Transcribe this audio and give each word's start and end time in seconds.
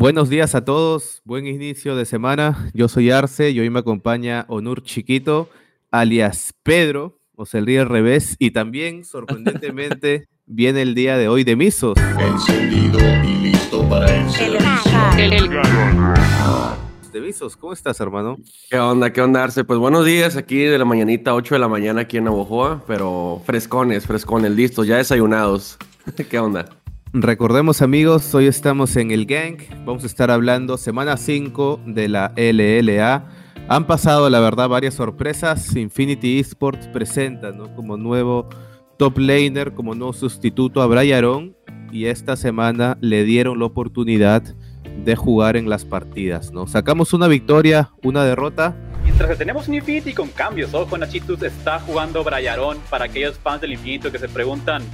Buenos 0.00 0.30
días 0.30 0.54
a 0.54 0.64
todos, 0.64 1.20
buen 1.26 1.46
inicio 1.46 1.94
de 1.94 2.06
semana. 2.06 2.70
Yo 2.72 2.88
soy 2.88 3.10
Arce 3.10 3.50
y 3.50 3.60
hoy 3.60 3.68
me 3.68 3.80
acompaña 3.80 4.46
Onur 4.48 4.82
Chiquito, 4.82 5.50
alias 5.90 6.54
Pedro, 6.62 7.20
o 7.36 7.44
sea, 7.44 7.60
el 7.60 7.66
día 7.66 7.82
al 7.82 7.90
revés, 7.90 8.34
y 8.38 8.52
también, 8.52 9.04
sorprendentemente, 9.04 10.26
viene 10.46 10.80
el 10.80 10.94
día 10.94 11.18
de 11.18 11.28
hoy 11.28 11.44
de 11.44 11.54
Misos. 11.54 11.98
Encendido 12.18 12.98
y 13.22 13.34
listo 13.42 13.86
para 13.90 14.06
el 15.18 15.50
De 17.12 17.20
Misos, 17.20 17.54
¿cómo 17.58 17.74
estás, 17.74 18.00
hermano? 18.00 18.38
¿Qué 18.70 18.78
onda? 18.78 19.12
¿Qué 19.12 19.20
onda, 19.20 19.44
Arce? 19.44 19.64
Pues 19.64 19.78
buenos 19.78 20.06
días 20.06 20.34
aquí 20.34 20.60
de 20.60 20.78
la 20.78 20.86
mañanita, 20.86 21.34
8 21.34 21.56
de 21.56 21.58
la 21.58 21.68
mañana 21.68 22.00
aquí 22.00 22.16
en 22.16 22.24
Navojoa, 22.24 22.82
pero 22.86 23.42
frescones, 23.44 24.06
frescones, 24.06 24.52
listos, 24.52 24.86
ya 24.86 24.96
desayunados. 24.96 25.76
¿Qué 26.30 26.38
onda? 26.38 26.79
Recordemos 27.12 27.82
amigos, 27.82 28.32
hoy 28.36 28.46
estamos 28.46 28.94
en 28.94 29.10
el 29.10 29.26
Gang, 29.26 29.58
vamos 29.84 30.04
a 30.04 30.06
estar 30.06 30.30
hablando 30.30 30.78
semana 30.78 31.16
5 31.16 31.80
de 31.86 32.08
la 32.08 32.32
LLA. 32.36 33.24
Han 33.68 33.88
pasado, 33.88 34.30
la 34.30 34.38
verdad, 34.38 34.68
varias 34.68 34.94
sorpresas. 34.94 35.74
Infinity 35.74 36.38
Esports 36.38 36.86
presenta 36.86 37.50
¿no? 37.50 37.74
como 37.74 37.96
nuevo 37.96 38.48
top 38.96 39.18
laner, 39.18 39.74
como 39.74 39.96
nuevo 39.96 40.12
sustituto 40.12 40.82
a 40.82 40.86
Bryaron 40.86 41.56
y 41.90 42.04
esta 42.04 42.36
semana 42.36 42.96
le 43.00 43.24
dieron 43.24 43.58
la 43.58 43.64
oportunidad 43.64 44.44
de 45.04 45.16
jugar 45.16 45.56
en 45.56 45.68
las 45.68 45.84
partidas. 45.84 46.52
¿no? 46.52 46.68
Sacamos 46.68 47.12
una 47.12 47.26
victoria, 47.26 47.90
una 48.04 48.22
derrota. 48.22 48.76
Mientras 49.02 49.30
que 49.30 49.36
tenemos 49.36 49.66
un 49.66 49.74
Infinity 49.74 50.14
con 50.14 50.28
cambios, 50.28 50.72
ojo, 50.74 50.96
Nachitus 50.96 51.42
está 51.42 51.80
jugando 51.80 52.22
Bryaron 52.22 52.78
para 52.88 53.06
aquellos 53.06 53.36
fans 53.36 53.62
del 53.62 53.72
Infinito 53.72 54.12
que 54.12 54.18
se 54.20 54.28
preguntan 54.28 54.84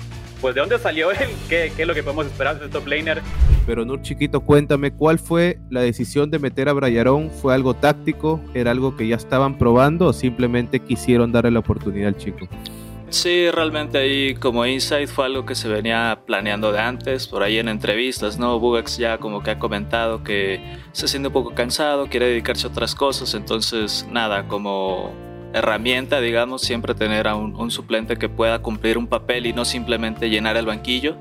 pues 0.46 0.54
de 0.54 0.60
dónde 0.60 0.78
salió 0.78 1.10
él, 1.10 1.28
¿Qué, 1.48 1.72
qué, 1.74 1.82
es 1.82 1.88
lo 1.88 1.92
que 1.92 2.04
podemos 2.04 2.26
esperar 2.26 2.60
de 2.60 2.68
top 2.68 2.86
laner. 2.86 3.20
Pero 3.66 3.84
Nur 3.84 4.00
Chiquito, 4.02 4.42
cuéntame, 4.42 4.92
¿cuál 4.92 5.18
fue 5.18 5.58
la 5.70 5.80
decisión 5.80 6.30
de 6.30 6.38
meter 6.38 6.68
a 6.68 6.72
Brayarón? 6.72 7.32
¿Fue 7.32 7.52
algo 7.52 7.74
táctico? 7.74 8.40
¿Era 8.54 8.70
algo 8.70 8.96
que 8.96 9.08
ya 9.08 9.16
estaban 9.16 9.58
probando 9.58 10.06
o 10.06 10.12
simplemente 10.12 10.78
quisieron 10.78 11.32
darle 11.32 11.50
la 11.50 11.58
oportunidad 11.58 12.10
al 12.10 12.16
chico? 12.16 12.46
Sí, 13.08 13.50
realmente 13.50 13.98
ahí 13.98 14.36
como 14.36 14.64
insight 14.64 15.08
fue 15.08 15.24
algo 15.24 15.44
que 15.44 15.56
se 15.56 15.66
venía 15.66 16.20
planeando 16.24 16.70
de 16.70 16.78
antes, 16.78 17.26
por 17.26 17.42
ahí 17.42 17.58
en 17.58 17.66
entrevistas, 17.66 18.38
¿no? 18.38 18.60
Bugax 18.60 18.98
ya 18.98 19.18
como 19.18 19.42
que 19.42 19.50
ha 19.50 19.58
comentado 19.58 20.22
que 20.22 20.60
se 20.92 21.08
siente 21.08 21.26
un 21.26 21.32
poco 21.32 21.54
cansado, 21.54 22.06
quiere 22.06 22.26
dedicarse 22.26 22.68
a 22.68 22.70
otras 22.70 22.94
cosas, 22.94 23.34
entonces 23.34 24.06
nada, 24.12 24.46
como 24.46 25.12
herramienta, 25.52 26.20
digamos, 26.20 26.62
siempre 26.62 26.94
tener 26.94 27.28
a 27.28 27.34
un, 27.34 27.70
suplente 27.70 28.16
que 28.16 28.28
pueda 28.28 28.60
cumplir 28.60 28.98
un 28.98 29.06
papel 29.06 29.46
y 29.46 29.52
no 29.52 29.64
simplemente 29.64 30.28
llenar 30.28 30.56
el 30.56 30.66
banquillo 30.66 31.16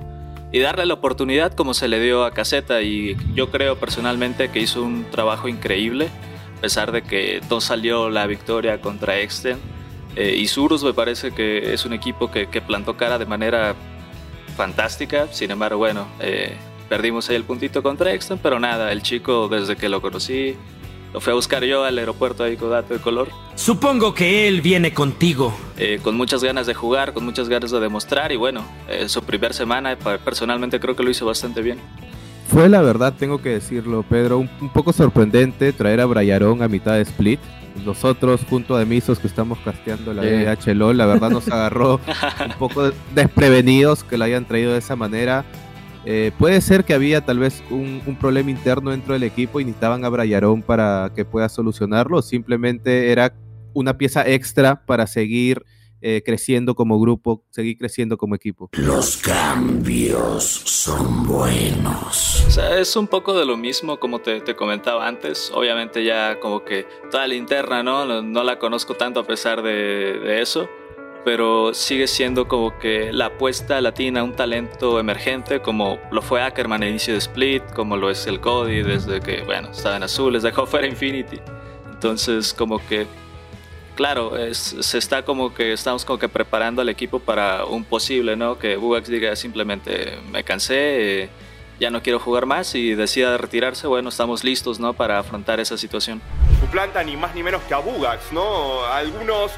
y 0.51 0.59
darle 0.59 0.85
la 0.85 0.93
oportunidad 0.93 1.53
como 1.53 1.73
se 1.73 1.87
le 1.87 1.99
dio 1.99 2.25
a 2.25 2.31
Caseta. 2.31 2.81
Y 2.81 3.17
yo 3.33 3.51
creo 3.51 3.77
personalmente 3.77 4.49
que 4.49 4.59
hizo 4.59 4.83
un 4.83 5.05
trabajo 5.11 5.47
increíble 5.47 6.09
a 6.57 6.61
pesar 6.61 6.91
de 6.91 7.03
que 7.03 7.41
no 7.49 7.61
salió 7.61 8.09
la 8.09 8.27
victoria 8.27 8.81
contra 8.81 9.19
Exten. 9.19 9.57
Eh, 10.15 10.35
y 10.37 10.47
Surus 10.47 10.83
me 10.83 10.93
parece 10.93 11.31
que 11.31 11.73
es 11.73 11.85
un 11.85 11.93
equipo 11.93 12.31
que, 12.31 12.47
plantó 12.61 12.95
cara 12.95 13.17
de 13.17 13.25
manera 13.25 13.75
fantástica. 14.55 15.27
Sin 15.31 15.51
embargo 15.51 15.79
bueno 15.79 16.07
eh, 16.19 16.55
perdimos 16.89 17.29
ahí 17.29 17.35
el 17.35 17.43
puntito 17.43 17.83
contra 17.83 18.13
Exten 18.13 18.37
pero 18.37 18.59
nada 18.59 18.91
el 18.91 19.01
chico 19.01 19.49
desde 19.49 19.75
que 19.75 19.89
lo 19.89 20.01
conocí 20.01 20.55
lo 21.15 21.21
fui 21.21 21.31
a 21.31 21.35
buscar 21.35 21.63
yo 21.63 21.85
al 21.85 21.97
aeropuerto 21.97 22.43
ahí 22.43 22.57
con 22.57 22.71
dato 22.71 22.93
de 22.93 22.99
color. 22.99 23.29
Supongo 23.55 24.13
que 24.13 24.49
él 24.49 24.59
viene 24.59 24.93
contigo. 24.93 25.55
Eh, 25.77 26.01
con 26.03 26.17
muchas 26.17 26.43
ganas 26.43 26.67
de 26.67 26.73
jugar, 26.73 27.13
con 27.13 27.23
muchas 27.23 27.47
ganas 27.47 27.71
de 27.71 27.79
demostrar 27.79 28.33
y 28.33 28.35
bueno, 28.35 28.65
eh, 28.89 29.07
su 29.07 29.23
primera 29.23 29.53
semana 29.53 29.95
personalmente 29.95 30.77
creo 30.77 30.93
que 30.93 31.03
lo 31.03 31.09
hizo 31.09 31.25
bastante 31.25 31.61
bien. 31.61 31.77
Fue 32.49 32.67
la 32.67 32.81
verdad, 32.81 33.13
tengo 33.17 33.41
que 33.41 33.47
decirlo, 33.47 34.03
Pedro, 34.03 34.39
un, 34.39 34.49
poco 34.73 34.91
sorprendente 34.91 35.71
traer 35.71 36.01
a 36.01 36.05
Brayarón 36.05 36.61
a 36.61 36.67
mitad 36.67 36.95
de 36.95 37.03
split. 37.03 37.39
Nosotros, 37.85 38.41
junto 38.49 38.75
a 38.75 38.83
Misos 38.83 39.17
que 39.17 39.27
estamos 39.27 39.57
casteando 39.63 40.13
la 40.13 40.21
yeah. 40.21 40.93
la 40.93 41.05
verdad 41.05 41.29
nos 41.29 41.47
agarró 41.51 42.01
un 42.45 42.53
poco 42.59 42.91
desprevenidos 43.13 44.03
que 44.03 44.17
lo 44.17 44.25
hayan 44.25 44.43
traído 44.43 44.73
de 44.73 44.79
esa 44.79 44.97
manera. 44.97 45.45
Eh, 46.05 46.31
puede 46.37 46.61
ser 46.61 46.83
que 46.85 46.93
había 46.93 47.21
tal 47.21 47.39
vez 47.39 47.63
un, 47.69 48.01
problema 48.19 48.51
interno 48.51 48.91
dentro 48.91 49.13
del 49.13 49.23
equipo 49.23 49.59
y 49.59 49.65
necesitaban 49.65 50.05
a 50.05 50.09
Brayarón 50.09 50.61
para 50.61 51.11
que 51.15 51.25
pueda 51.25 51.49
solucionarlo. 51.49 52.21
Simplemente 52.21 53.11
era 53.11 53.33
una 53.73 53.97
pieza 53.97 54.27
extra 54.27 54.85
para 54.85 55.07
seguir 55.07 55.63
eh, 56.01 56.21
creciendo 56.23 56.75
como 56.75 56.99
grupo, 56.99 57.43
seguir 57.49 57.77
creciendo 57.77 58.17
como 58.17 58.35
equipo. 58.35 58.69
Los 58.73 59.17
cambios 59.17 60.43
son 60.43 61.25
buenos. 61.25 62.45
O 62.47 62.51
sea, 62.51 62.79
es 62.79 62.95
un 62.95 63.07
poco 63.07 63.37
de 63.37 63.45
lo 63.45 63.57
mismo 63.57 63.99
como 63.99 64.19
te, 64.19 64.55
comentaba 64.55 65.07
antes. 65.07 65.51
Obviamente 65.53 66.03
ya 66.03 66.39
como 66.39 66.63
que 66.63 66.85
toda 67.09 67.27
la 67.27 67.33
interna, 67.33 67.81
¿no? 67.81 68.21
No, 68.21 68.43
la 68.43 68.59
conozco 68.59 68.93
tanto 68.93 69.19
a 69.19 69.25
pesar 69.25 69.63
de, 69.63 70.19
de 70.19 70.41
eso 70.41 70.69
pero 71.25 71.73
sigue 71.73 72.07
siendo 72.07 72.47
como 72.47 72.77
que 72.77 73.11
la 73.11 73.25
apuesta 73.25 73.81
latina, 73.81 74.23
un 74.23 74.35
talento 74.35 74.99
emergente, 74.99 75.59
como 75.59 75.97
lo 76.11 76.21
fue 76.21 76.43
Ackerman 76.43 76.83
al 76.83 76.89
inicio 76.89 77.13
de 77.13 77.19
Split, 77.19 77.63
como 77.73 77.97
lo 77.97 78.11
es 78.11 78.27
el 78.27 78.39
Cody 78.39 78.83
desde 78.83 79.19
que, 79.21 79.41
bueno, 79.41 79.71
estaba 79.71 79.97
en 79.97 80.03
azul, 80.03 80.33
les 80.33 80.43
dejó 80.43 80.65
fuera 80.67 80.85
Infinity. 80.85 81.41
Entonces, 81.91 82.53
como 82.53 82.77
que, 82.85 83.07
claro, 83.95 84.33
se 84.53 84.97
está 84.99 85.25
como 85.25 85.51
que, 85.51 85.73
estamos 85.73 86.05
como 86.05 86.19
que 86.19 86.29
preparando 86.29 86.83
al 86.83 86.89
equipo 86.89 87.17
para 87.17 87.65
un 87.65 87.83
posible, 87.83 88.35
¿no? 88.35 88.59
Que 88.59 88.77
Bugax 88.77 89.09
diga 89.09 89.35
simplemente, 89.35 90.19
me 90.31 90.43
cansé, 90.43 91.23
eh, 91.23 91.29
ya 91.79 91.89
no 91.89 92.03
quiero 92.03 92.19
jugar 92.19 92.45
más 92.45 92.75
y 92.75 92.93
decida 92.93 93.35
retirarse, 93.37 93.87
bueno, 93.87 94.09
estamos 94.09 94.43
listos, 94.43 94.79
¿no? 94.79 94.93
Para 94.93 95.17
afrontar 95.17 95.59
esa 95.59 95.75
situación. 95.75 96.21
Suplanta 96.61 97.03
ni 97.03 97.17
más 97.17 97.33
ni 97.33 97.41
menos 97.41 97.63
que 97.63 97.73
a 97.73 97.79
Bugax, 97.79 98.31
¿no? 98.31 98.85
Algunos 98.85 99.51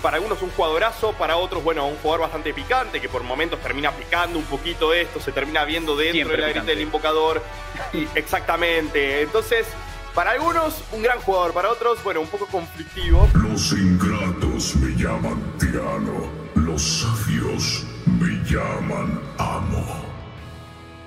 para 0.00 0.16
algunos 0.16 0.42
un 0.42 0.50
jugadorazo, 0.50 1.12
para 1.12 1.36
otros, 1.36 1.62
bueno, 1.62 1.86
un 1.86 1.96
jugador 1.96 2.22
bastante 2.22 2.52
picante 2.52 3.00
que 3.00 3.08
por 3.08 3.22
momentos 3.22 3.60
termina 3.60 3.90
picando 3.92 4.38
un 4.38 4.44
poquito 4.44 4.92
esto, 4.92 5.20
se 5.20 5.32
termina 5.32 5.64
viendo 5.64 5.96
dentro 5.96 6.30
de 6.30 6.38
la 6.38 6.48
grita 6.48 6.64
del 6.64 6.80
invocador. 6.80 7.42
Y, 7.92 8.06
exactamente. 8.14 9.22
Entonces, 9.22 9.66
para 10.14 10.32
algunos, 10.32 10.82
un 10.92 11.02
gran 11.02 11.18
jugador, 11.20 11.52
para 11.52 11.70
otros, 11.70 12.02
bueno, 12.04 12.20
un 12.20 12.26
poco 12.26 12.46
conflictivo. 12.46 13.28
Los 13.34 13.72
ingratos 13.72 14.76
me 14.76 14.94
llaman 14.94 15.42
tirano, 15.58 16.30
los 16.54 16.82
sabios 16.82 17.84
me 18.20 18.42
llaman 18.44 19.20
amo. 19.38 20.11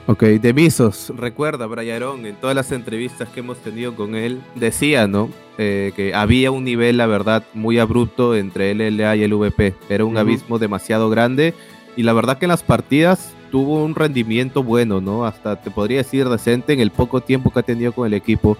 Ok, 0.07 0.21
de 0.21 0.53
Misos, 0.53 1.11
recuerda, 1.17 1.66
Brian, 1.66 2.27
en 2.27 2.35
todas 2.35 2.55
las 2.55 2.71
entrevistas 2.71 3.27
que 3.29 3.39
hemos 3.39 3.57
tenido 3.57 3.95
con 3.95 4.13
él, 4.13 4.39
decía, 4.53 5.07
¿no? 5.07 5.31
Eh, 5.57 5.93
que 5.95 6.13
había 6.13 6.51
un 6.51 6.63
nivel, 6.63 6.97
la 6.97 7.07
verdad, 7.07 7.43
muy 7.55 7.79
abrupto 7.79 8.35
entre 8.35 8.69
el 8.69 8.97
LA 8.97 9.15
y 9.15 9.23
el 9.23 9.33
VP. 9.33 9.73
Era 9.89 10.05
un 10.05 10.15
abismo 10.17 10.59
demasiado 10.59 11.09
grande 11.09 11.55
y 11.95 12.03
la 12.03 12.13
verdad 12.13 12.38
que 12.38 12.45
en 12.45 12.49
las 12.49 12.61
partidas 12.61 13.33
tuvo 13.49 13.83
un 13.83 13.95
rendimiento 13.95 14.61
bueno, 14.61 15.01
¿no? 15.01 15.25
Hasta 15.25 15.59
te 15.59 15.71
podría 15.71 15.97
decir 15.97 16.29
decente 16.29 16.73
en 16.73 16.81
el 16.81 16.91
poco 16.91 17.21
tiempo 17.21 17.49
que 17.49 17.59
ha 17.59 17.63
tenido 17.63 17.91
con 17.91 18.05
el 18.05 18.13
equipo. 18.13 18.57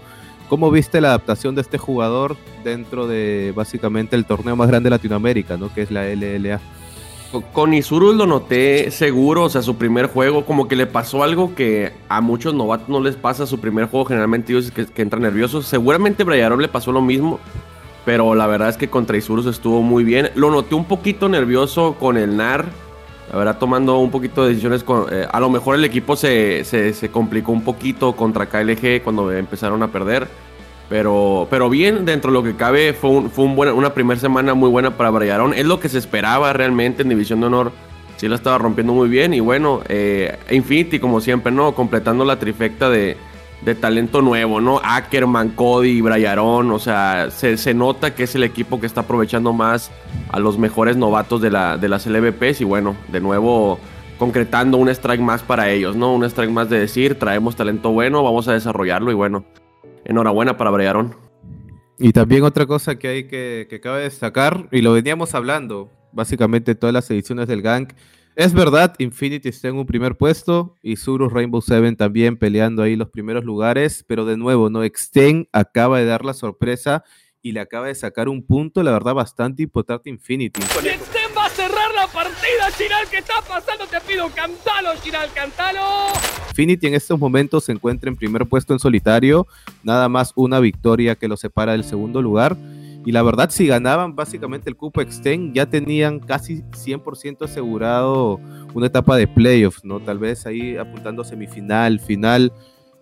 ¿Cómo 0.50 0.72
viste 0.72 1.00
la 1.00 1.10
adaptación 1.10 1.54
de 1.54 1.62
este 1.62 1.78
jugador 1.78 2.38
dentro 2.64 3.06
de 3.06 3.54
básicamente 3.56 4.16
el 4.16 4.26
torneo 4.26 4.56
más 4.56 4.68
grande 4.68 4.88
de 4.88 4.96
Latinoamérica, 4.96 5.58
¿no? 5.58 5.72
Que 5.72 5.84
es 5.84 5.92
la 5.92 6.08
LLA. 6.08 6.60
Con 7.54 7.74
Isurus 7.74 8.16
lo 8.16 8.26
noté 8.26 8.92
seguro, 8.92 9.44
o 9.44 9.50
sea, 9.50 9.62
su 9.62 9.76
primer 9.76 10.08
juego, 10.08 10.46
como 10.46 10.68
que 10.68 10.76
le 10.76 10.86
pasó 10.86 11.24
algo 11.24 11.54
que 11.54 11.92
a 12.08 12.22
muchos 12.22 12.54
novatos 12.54 12.88
no 12.88 13.02
les 13.02 13.16
pasa 13.16 13.46
su 13.46 13.60
primer 13.60 13.86
juego, 13.86 14.06
generalmente 14.06 14.54
ellos 14.54 14.72
que, 14.72 14.86
que 14.86 15.02
entran 15.02 15.24
nerviosos. 15.24 15.66
Seguramente 15.66 16.24
Brayarov 16.24 16.60
le 16.60 16.68
pasó 16.68 16.92
lo 16.92 17.02
mismo, 17.02 17.40
pero 18.06 18.36
la 18.36 18.48
verdad 18.48 18.70
es 18.70 18.78
que 18.78 18.90
contra 18.90 19.18
Isurus 19.18 19.48
estuvo 19.48 19.82
muy 19.82 20.04
bien. 20.04 20.30
Lo 20.36 20.52
noté 20.52 20.76
un 20.76 20.86
poquito 20.86 21.28
nervioso 21.28 21.96
con 22.00 22.18
el 22.18 22.38
NAR, 22.38 22.66
la 23.32 23.38
verdad 23.38 23.58
tomando 23.58 23.98
un 23.98 24.12
poquito 24.12 24.44
de 24.44 24.50
decisiones. 24.50 24.84
Con, 24.84 25.08
eh, 25.12 25.28
a 25.30 25.40
lo 25.40 25.50
mejor 25.50 25.76
el 25.76 25.84
equipo 25.84 26.16
se, 26.16 26.64
se, 26.64 26.94
se 26.94 27.10
complicó 27.10 27.52
un 27.52 27.64
poquito 27.64 28.16
contra 28.16 28.46
KLG 28.46 29.04
cuando 29.04 29.32
empezaron 29.32 29.84
a 29.84 29.88
perder. 29.88 30.28
Pero, 30.90 31.48
pero 31.50 31.70
bien, 31.70 32.06
dentro 32.06 32.32
de 32.32 32.34
lo 32.38 32.44
que 32.44 32.56
cabe, 32.56 32.94
fue, 32.94 33.30
fue 33.30 33.46
un 33.46 33.58
una 33.58 33.94
primera 33.94 34.20
semana 34.20 34.54
muy 34.54 34.70
buena 34.70 34.96
para 34.96 35.10
Brayarón. 35.10 35.54
Es 35.54 35.66
lo 35.66 35.80
que 35.80 35.90
se 35.90 35.98
esperaba 35.98 36.54
realmente 36.54 37.02
en 37.02 37.10
División 37.10 37.40
de 37.40 37.48
Honor. 37.48 37.72
Sí 38.18 38.28
la 38.28 38.36
estaba 38.36 38.58
rompiendo 38.58 38.94
muy 38.94 39.10
bien. 39.10 39.34
Y 39.34 39.40
bueno, 39.40 39.82
eh, 39.90 40.38
Infinity, 40.52 41.00
como 41.00 41.22
siempre, 41.22 41.52
¿no? 41.52 41.74
Completando 41.74 42.24
la 42.24 42.38
trifecta 42.38 42.90
de, 42.90 43.18
de 43.62 43.76
talento 43.76 44.22
nuevo, 44.22 44.62
¿no? 44.62 44.80
Ackerman, 44.84 45.50
Cody, 45.50 46.02
Brayarón. 46.02 46.72
O 46.72 46.80
sea, 46.80 47.32
se, 47.32 47.58
se, 47.58 47.74
nota 47.74 48.14
que 48.14 48.24
es 48.24 48.36
el 48.36 48.44
equipo 48.44 48.80
que 48.80 48.86
está 48.86 49.02
aprovechando 49.02 49.54
más 49.54 49.92
a 50.32 50.40
los 50.40 50.58
mejores 50.60 50.98
novatos 50.98 51.42
de, 51.42 51.50
la, 51.50 51.78
de 51.78 51.90
las 51.90 52.06
LVPs. 52.06 52.62
Y 52.62 52.64
bueno, 52.64 52.96
de 53.08 53.20
nuevo 53.22 53.80
concretando 54.20 54.78
un 54.78 54.88
strike 54.90 55.20
más 55.20 55.42
para 55.42 55.70
ellos, 55.72 55.96
¿no? 55.96 56.14
Un 56.14 56.24
strike 56.26 56.52
más 56.52 56.70
de 56.70 56.80
decir, 56.80 57.20
traemos 57.20 57.56
talento 57.56 57.90
bueno, 57.90 58.24
vamos 58.24 58.48
a 58.48 58.54
desarrollarlo 58.54 59.12
y 59.12 59.14
bueno 59.14 59.44
enhorabuena 60.06 60.58
para 60.58 60.72
Brearón. 60.72 61.16
Y 62.00 62.12
también 62.12 62.44
otra 62.44 62.66
cosa 62.66 62.98
que 62.98 63.08
hay 63.08 63.28
que, 63.28 63.68
que 63.70 63.80
cabe 63.80 64.04
destacar, 64.04 64.68
y 64.72 64.82
lo 64.82 64.94
veníamos 64.94 65.36
hablando, 65.36 65.92
básicamente 66.12 66.76
todas 66.76 66.94
las 66.94 67.10
ediciones 67.12 67.48
del 67.48 67.62
Gang, 67.62 67.88
Es 68.38 68.54
verdad, 68.54 68.96
Infinity 69.00 69.48
está 69.48 69.70
en 69.70 69.78
un 69.78 69.86
primer 69.86 70.18
puesto 70.18 70.76
y 70.84 70.98
Surus 70.98 71.32
Rainbow 71.32 71.62
Seven 71.62 71.96
también 71.96 72.36
peleando 72.36 72.84
ahí 72.84 72.98
los 72.98 73.10
primeros 73.10 73.46
lugares, 73.46 74.04
pero 74.06 74.26
de 74.26 74.36
nuevo, 74.36 74.70
¿no? 74.70 74.84
Extend 74.84 75.48
acaba 75.54 76.00
de 76.00 76.06
dar 76.06 76.26
la 76.26 76.34
sorpresa 76.34 77.06
y 77.42 77.54
le 77.54 77.62
acaba 77.62 77.88
de 77.88 77.96
sacar 77.96 78.28
un 78.28 78.46
punto, 78.46 78.84
la 78.84 78.92
verdad, 78.92 79.14
bastante 79.14 79.64
importante 79.64 80.10
Infinity. 80.10 80.62
Extend 80.62 81.25
a 81.46 81.50
cerrar 81.50 81.94
la 81.96 82.08
partida, 82.08 82.72
Chiral, 82.76 83.08
¿qué 83.12 83.18
está 83.18 83.36
pasando? 83.48 83.86
Te 83.86 84.02
pido, 84.02 84.30
cantalo, 84.34 84.90
Chiral, 85.04 85.30
cantalo. 85.34 85.82
Infinity 86.50 86.88
en 86.88 86.96
estos 86.96 87.20
momentos 87.20 87.66
se 87.66 87.72
encuentra 87.72 88.10
en 88.10 88.16
primer 88.16 88.48
puesto 88.48 88.74
en 88.74 88.80
solitario, 88.80 89.46
nada 89.84 90.10
más 90.10 90.32
una 90.36 90.60
victoria 90.60 91.16
que 91.16 91.28
lo 91.28 91.38
separa 91.38 91.74
del 91.74 91.84
segundo 91.84 92.22
lugar. 92.22 92.58
Y 93.06 93.12
la 93.12 93.22
verdad, 93.22 93.52
si 93.52 93.68
ganaban 93.68 94.16
básicamente 94.16 94.70
el 94.70 94.76
cupo 94.76 95.02
Extend, 95.02 95.54
ya 95.54 95.68
tenían 95.68 96.20
casi 96.20 96.64
100% 96.72 97.46
asegurado 97.46 98.40
una 98.74 98.88
etapa 98.88 99.16
de 99.16 99.28
playoffs, 99.28 99.86
¿no? 99.86 100.00
Tal 100.00 100.18
vez 100.18 100.48
ahí 100.48 100.76
apuntando 100.78 101.24
semifinal, 101.24 102.00
final. 102.00 102.52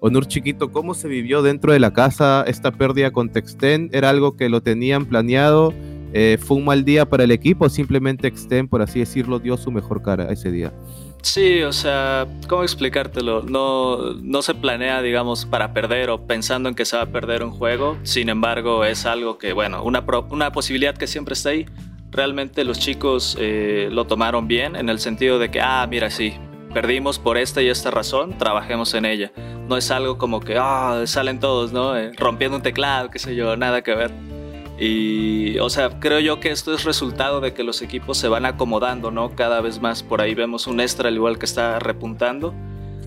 Onur 0.01 0.27
Chiquito, 0.27 0.73
¿cómo 0.73 0.95
se 0.95 1.07
vivió 1.07 1.41
dentro 1.41 1.71
de 1.71 1.79
la 1.79 1.93
casa 1.93 2.43
esta 2.45 2.71
pérdida 2.71 3.11
con 3.11 3.31
Extend? 3.33 3.95
¿Era 3.95 4.09
algo 4.09 4.35
que 4.35 4.49
lo 4.49 4.61
tenían 4.61 5.05
planeado? 5.05 5.73
Eh, 6.13 6.37
¿Fue 6.39 6.57
un 6.57 6.65
mal 6.65 6.85
día 6.85 7.05
para 7.05 7.23
el 7.23 7.31
equipo 7.31 7.67
simplemente 7.69 8.27
Extend, 8.27 8.69
por 8.69 8.83
así 8.83 8.99
decirlo, 8.99 9.39
dio 9.39 9.57
su 9.57 9.71
mejor 9.71 10.03
cara 10.03 10.31
ese 10.31 10.51
día? 10.51 10.71
Sí, 11.23 11.63
o 11.63 11.73
sea, 11.73 12.27
¿cómo 12.47 12.63
explicártelo? 12.63 13.41
No, 13.43 14.13
no 14.13 14.41
se 14.41 14.53
planea, 14.53 15.01
digamos, 15.01 15.45
para 15.45 15.73
perder 15.73 16.09
o 16.09 16.27
pensando 16.27 16.69
en 16.69 16.75
que 16.75 16.85
se 16.85 16.97
va 16.97 17.03
a 17.03 17.05
perder 17.07 17.43
un 17.43 17.51
juego. 17.51 17.97
Sin 18.03 18.29
embargo, 18.29 18.85
es 18.85 19.05
algo 19.05 19.37
que, 19.37 19.53
bueno, 19.53 19.83
una, 19.83 20.05
una 20.29 20.51
posibilidad 20.51 20.95
que 20.95 21.07
siempre 21.07 21.33
está 21.33 21.49
ahí. 21.49 21.65
Realmente 22.11 22.63
los 22.63 22.77
chicos 22.77 23.35
eh, 23.39 23.87
lo 23.89 24.05
tomaron 24.05 24.47
bien 24.47 24.75
en 24.75 24.89
el 24.89 24.99
sentido 24.99 25.39
de 25.39 25.49
que, 25.49 25.61
ah, 25.61 25.87
mira, 25.89 26.11
sí, 26.11 26.33
perdimos 26.73 27.17
por 27.17 27.37
esta 27.37 27.61
y 27.61 27.69
esta 27.69 27.89
razón, 27.89 28.37
trabajemos 28.37 28.93
en 28.93 29.05
ella. 29.05 29.31
No 29.67 29.77
es 29.77 29.89
algo 29.89 30.17
como 30.17 30.41
que, 30.41 30.57
ah, 30.59 31.03
salen 31.05 31.39
todos, 31.39 31.71
¿no? 31.71 31.97
Eh, 31.97 32.11
rompiendo 32.17 32.57
un 32.57 32.63
teclado, 32.63 33.09
qué 33.09 33.17
sé 33.17 33.33
yo, 33.33 33.55
nada 33.55 33.81
que 33.81 33.95
ver. 33.95 34.11
Y, 34.79 35.59
o 35.59 35.69
sea, 35.69 35.99
creo 35.99 36.19
yo 36.19 36.39
que 36.39 36.51
esto 36.51 36.73
es 36.73 36.83
resultado 36.83 37.41
de 37.41 37.53
que 37.53 37.63
los 37.63 37.81
equipos 37.81 38.17
se 38.17 38.27
van 38.27 38.45
acomodando, 38.45 39.11
¿no? 39.11 39.35
Cada 39.35 39.61
vez 39.61 39.79
más. 39.81 40.03
Por 40.03 40.21
ahí 40.21 40.33
vemos 40.33 40.67
un 40.67 40.79
extra 40.79 41.09
al 41.09 41.15
igual 41.15 41.37
que 41.37 41.45
está 41.45 41.79
repuntando. 41.79 42.53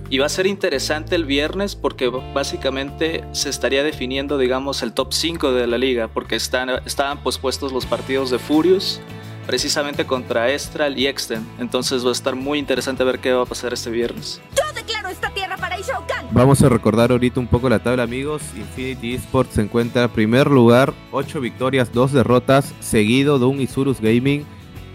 Y 0.09 0.19
va 0.19 0.27
a 0.27 0.29
ser 0.29 0.47
interesante 0.47 1.17
el 1.17 1.25
viernes 1.25 1.75
porque 1.75 2.09
básicamente 2.09 3.25
se 3.33 3.49
estaría 3.49 3.83
definiendo, 3.83 4.39
digamos, 4.39 4.83
el 4.83 4.93
top 4.93 5.13
5 5.13 5.53
de 5.53 5.67
la 5.67 5.79
liga, 5.79 6.07
porque 6.07 6.37
están, 6.37 6.71
estaban 6.87 7.19
pospuestos 7.25 7.73
los 7.73 7.87
partidos 7.87 8.31
de 8.31 8.39
Furious, 8.39 9.01
precisamente 9.49 10.07
contra 10.07 10.49
Estral 10.51 10.97
y 10.97 11.09
Exten. 11.09 11.45
Entonces 11.59 12.05
va 12.05 12.11
a 12.11 12.13
estar 12.13 12.37
muy 12.37 12.61
interesante 12.61 13.03
ver 13.03 13.19
qué 13.19 13.33
va 13.33 13.43
a 13.43 13.47
pasar 13.47 13.73
este 13.73 13.91
viernes. 13.91 14.41
Yo 14.57 14.73
declaro 14.75 15.09
esta 15.09 15.31
tierra 15.31 15.57
para 15.57 15.77
Ishokan. 15.77 16.16
Vamos 16.33 16.61
a 16.63 16.69
recordar 16.69 17.13
ahorita 17.13 17.41
un 17.41 17.47
poco 17.47 17.69
la 17.69 17.79
tabla, 17.79 18.03
amigos. 18.03 18.43
Infinity 18.57 19.15
Esports 19.15 19.55
se 19.55 19.63
encuentra 19.63 20.05
en 20.05 20.11
primer 20.11 20.51
lugar, 20.51 20.93
8 21.13 21.41
victorias, 21.41 21.93
2 21.93 22.13
derrotas, 22.13 22.75
seguido 22.81 23.39
de 23.39 23.47
un 23.47 23.61
Isurus 23.61 24.01
Gaming, 24.01 24.45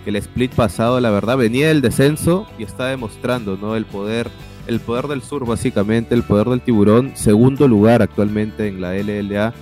que 0.04 0.10
el 0.10 0.18
split 0.18 0.54
pasado, 0.54 1.00
la 1.00 1.10
verdad, 1.10 1.38
venía 1.38 1.69
del 1.69 1.81
descenso 1.81 2.45
y 2.60 2.63
está 2.63 2.88
demostrando, 2.88 3.57
¿no? 3.57 3.75
El 3.75 3.86
poder, 3.86 4.30
el 4.68 4.80
poder 4.81 5.07
del 5.07 5.24
sur, 5.24 5.45
básicamente, 5.45 6.13
el 6.13 6.24
poder 6.24 6.48
del 6.50 6.62
tiburón, 6.62 7.13
segundo 7.16 7.68
lugar 7.68 8.01
actualmente 8.01 8.68
en 8.68 8.81
la 8.81 8.94
LLA. 8.94 9.54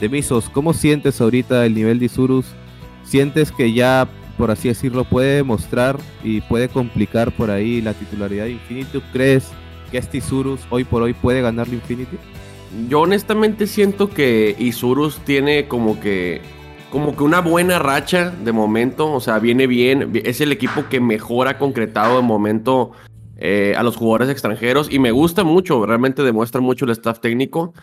De 0.00 0.08
Misos, 0.08 0.48
¿cómo 0.48 0.72
sientes 0.72 1.20
ahorita 1.20 1.66
el 1.66 1.74
nivel 1.74 1.98
de 1.98 2.06
Isurus? 2.06 2.46
¿Sientes 3.04 3.52
que 3.52 3.72
ya 3.72 4.08
por 4.36 4.50
así 4.50 4.68
decirlo, 4.68 5.04
puede 5.04 5.36
demostrar 5.36 5.98
y 6.22 6.42
puede 6.42 6.68
complicar 6.68 7.32
por 7.32 7.50
ahí 7.50 7.80
la 7.80 7.94
titularidad 7.94 8.44
de 8.44 8.52
Infinity. 8.52 9.00
¿Crees 9.12 9.50
este 9.96 10.18
Isurus 10.18 10.60
hoy 10.70 10.84
por 10.84 11.02
hoy 11.02 11.14
puede 11.14 11.40
ganarle 11.40 11.74
Infinity? 11.74 12.16
Yo 12.88 13.00
honestamente 13.00 13.66
siento 13.66 14.10
que 14.10 14.54
Isurus 14.58 15.18
tiene 15.20 15.68
como 15.68 16.00
que 16.00 16.40
como 16.90 17.16
que 17.16 17.24
una 17.24 17.40
buena 17.40 17.78
racha 17.78 18.30
de 18.30 18.52
momento, 18.52 19.12
o 19.12 19.20
sea, 19.20 19.38
viene 19.38 19.66
bien, 19.66 20.12
es 20.24 20.40
el 20.40 20.52
equipo 20.52 20.84
que 20.88 21.00
mejor 21.00 21.48
ha 21.48 21.58
concretado 21.58 22.16
de 22.16 22.22
momento 22.22 22.92
eh, 23.36 23.74
a 23.76 23.82
los 23.82 23.96
jugadores 23.96 24.30
extranjeros 24.30 24.88
y 24.90 24.98
me 24.98 25.10
gusta 25.10 25.44
mucho, 25.44 25.84
realmente 25.84 26.22
demuestra 26.22 26.60
mucho 26.60 26.84
el 26.86 26.92
staff 26.92 27.20
técnico 27.20 27.74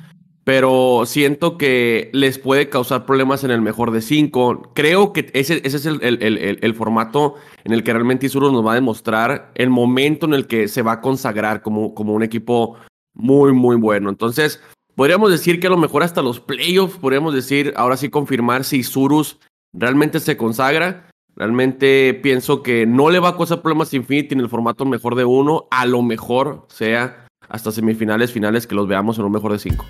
pero 0.44 1.04
siento 1.06 1.58
que 1.58 2.10
les 2.14 2.38
puede 2.38 2.70
causar 2.70 3.06
problemas 3.06 3.44
en 3.44 3.52
el 3.52 3.62
mejor 3.62 3.92
de 3.92 4.02
cinco. 4.02 4.72
Creo 4.74 5.14
que 5.14 5.30
ese, 5.34 5.62
ese 5.64 5.78
es 5.78 5.86
el, 5.86 6.76
formato 6.76 7.36
en 7.64 7.72
el 7.72 7.84
que 7.84 7.94
realmente 7.94 8.26
Isurus 8.26 8.52
nos 8.52 8.66
va 8.66 8.74
a 8.74 8.76
demostrar 8.76 9.52
el 9.56 9.70
momento 9.70 10.26
en 10.26 10.34
el 10.34 10.48
que 10.48 10.68
se 10.68 10.82
va 10.82 10.94
a 10.94 11.02
consagrar 11.02 11.62
como, 11.62 11.94
como 11.94 12.14
un 12.14 12.24
equipo 12.24 12.78
muy, 13.14 13.54
muy 13.54 13.78
bueno. 13.78 14.10
Entonces, 14.10 14.62
podríamos 14.96 15.32
decir 15.32 15.62
que 15.62 15.68
a 15.68 15.72
lo 15.72 15.78
mejor 15.78 16.04
hasta 16.04 16.22
los 16.22 16.42
playoffs, 16.42 16.98
podríamos 16.98 17.34
decir, 17.34 17.74
ahora 17.78 17.96
sí 17.96 18.10
confirmar 18.10 18.66
si 18.66 18.78
Isurus 18.80 19.40
realmente 19.72 20.20
se 20.20 20.36
consagra. 20.36 21.10
Realmente 21.36 22.14
pienso 22.22 22.62
que 22.62 22.86
no 22.86 23.10
le 23.10 23.20
va 23.20 23.30
a 23.30 23.38
causar 23.38 23.62
problemas 23.62 23.94
Infinity 23.94 24.36
en 24.36 24.42
el 24.42 24.50
formato 24.50 24.86
mejor 24.86 25.16
de 25.16 25.24
uno. 25.24 25.68
A 25.72 25.86
lo 25.86 26.02
mejor 26.02 26.66
sea 26.68 27.28
hasta 27.48 27.72
semifinales, 27.72 28.34
finales 28.34 28.68
que 28.68 28.76
los 28.76 28.88
veamos 28.88 29.18
en 29.18 29.26
un 29.26 29.32
mejor 29.32 29.54
de 29.54 29.60
cinco. 29.60 29.86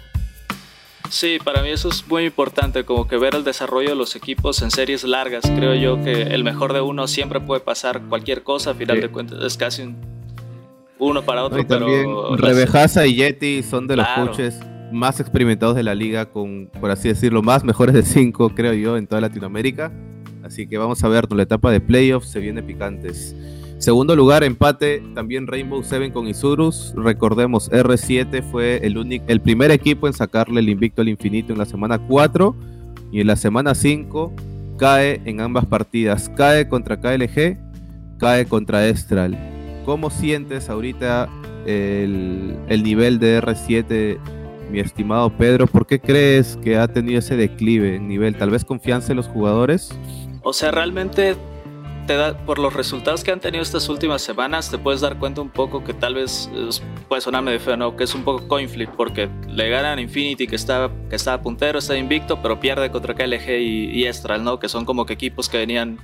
Sí, 1.14 1.38
para 1.44 1.62
mí 1.62 1.70
eso 1.70 1.90
es 1.90 2.08
muy 2.08 2.26
importante, 2.26 2.86
como 2.86 3.08
que 3.08 3.18
ver 3.18 3.36
el 3.36 3.44
desarrollo 3.44 3.90
de 3.90 3.96
los 3.96 4.16
equipos 4.16 4.64
en 4.64 4.72
series 4.72 5.04
largas. 5.04 5.44
Creo 5.44 5.76
yo 5.76 6.04
que 6.04 6.24
el 6.24 6.44
mejor 6.44 6.74
de 6.74 6.82
uno 6.82 7.08
siempre 7.08 7.40
puede 7.40 7.62
pasar 7.62 8.02
cualquier 8.10 8.42
cosa, 8.42 8.72
a 8.72 8.74
final 8.74 9.00
de 9.00 9.10
cuentas 9.10 9.44
es 9.44 9.56
casi 9.56 9.84
un 9.84 9.96
uno 10.98 11.22
para 11.22 11.44
otro. 11.44 11.64
pero 11.68 12.36
Rebejaza 12.36 13.06
y 13.06 13.14
Yeti 13.18 13.62
son 13.62 13.86
de 13.86 13.98
los 13.98 14.08
coaches 14.08 14.60
más 14.92 15.20
experimentados 15.20 15.76
de 15.76 15.84
la 15.84 15.94
liga, 15.94 16.32
con, 16.32 16.72
por 16.82 16.90
así 16.90 17.10
decirlo, 17.10 17.44
más 17.44 17.64
mejores 17.64 17.94
de 17.94 18.02
cinco, 18.02 18.50
creo 18.50 18.74
yo, 18.74 18.98
en 18.98 19.06
toda 19.06 19.22
Latinoamérica. 19.22 19.92
Así 20.44 20.66
que 20.66 20.80
vamos 20.80 21.04
a 21.04 21.10
ver, 21.10 21.32
la 21.32 21.44
etapa 21.44 21.70
de 21.70 21.80
playoffs 21.80 22.32
se 22.32 22.40
viene 22.40 22.64
picantes. 22.64 23.36
Segundo 23.84 24.16
lugar, 24.16 24.46
empate 24.46 25.04
también 25.14 25.46
Rainbow 25.46 25.84
Seven 25.84 26.14
con 26.14 26.26
Isurus. 26.26 26.94
Recordemos, 26.96 27.70
R7 27.70 28.42
fue 28.42 28.78
el, 28.78 28.98
único, 28.98 29.26
el 29.28 29.42
primer 29.42 29.72
equipo 29.72 30.08
en 30.08 30.14
sacarle 30.14 30.62
el 30.62 30.70
invicto 30.70 31.02
al 31.02 31.10
infinito 31.10 31.52
en 31.52 31.60
la 31.60 31.66
semana 31.66 32.00
4 32.00 32.56
y 33.12 33.20
en 33.20 33.28
la 33.28 33.36
semana 33.36 33.76
5 33.76 34.32
cae 34.78 35.22
en 35.26 35.42
ambas 35.42 35.66
partidas. 35.66 36.30
Cae 36.30 36.70
contra 36.70 37.02
KLG, 37.02 37.58
cae 38.20 38.46
contra 38.46 38.88
Estral. 38.88 39.38
¿Cómo 39.84 40.10
sientes 40.10 40.70
ahorita 40.70 41.28
el, 41.66 42.56
el 42.70 42.84
nivel 42.84 43.20
de 43.20 43.42
R7, 43.42 44.18
mi 44.72 44.80
estimado 44.80 45.30
Pedro? 45.36 45.68
¿Por 45.68 45.88
qué 45.88 46.00
crees 46.00 46.58
que 46.64 46.78
ha 46.78 46.88
tenido 46.88 47.20
ese 47.20 47.36
declive 47.36 47.98
en 47.98 48.08
nivel? 48.08 48.38
¿Tal 48.38 48.50
vez 48.50 48.64
confianza 48.64 49.12
en 49.12 49.18
los 49.18 49.28
jugadores? 49.28 49.94
O 50.42 50.54
sea, 50.54 50.72
realmente 50.72 51.36
da, 52.08 52.38
por 52.38 52.60
los 52.60 52.74
resultados 52.74 53.24
que 53.24 53.32
han 53.32 53.40
tenido 53.40 53.62
estas 53.62 53.88
últimas 53.88 54.22
semanas, 54.22 54.70
te 54.70 54.78
puedes 54.78 55.02
dar 55.02 55.18
cuenta 55.18 55.42
un 55.42 55.50
poco 55.50 55.84
que 55.84 55.94
tal 55.94 56.16
vez 56.16 56.50
puede 57.08 57.22
sonarme 57.22 57.52
de 57.52 57.60
feo, 57.60 57.78
¿no? 57.78 57.96
Que 57.96 58.04
es 58.04 58.14
un 58.14 58.24
poco 58.24 58.48
coin 58.48 58.68
flip, 58.68 58.90
porque 58.98 59.30
le 59.48 59.70
ganan 59.70 60.00
Infinity, 60.00 60.48
que 60.48 60.56
está, 60.56 60.92
que 61.10 61.16
está 61.16 61.42
puntero, 61.42 61.80
está 61.80 61.98
invicto, 61.98 62.42
pero 62.42 62.60
pierde 62.60 62.92
contra 62.92 63.14
KLG 63.14 63.50
y, 63.60 63.86
y 63.92 64.06
Estral, 64.06 64.44
¿no? 64.44 64.60
Que 64.60 64.68
son 64.68 64.84
como 64.84 65.06
que 65.06 65.14
equipos 65.14 65.48
que 65.48 65.58
venían 65.58 66.00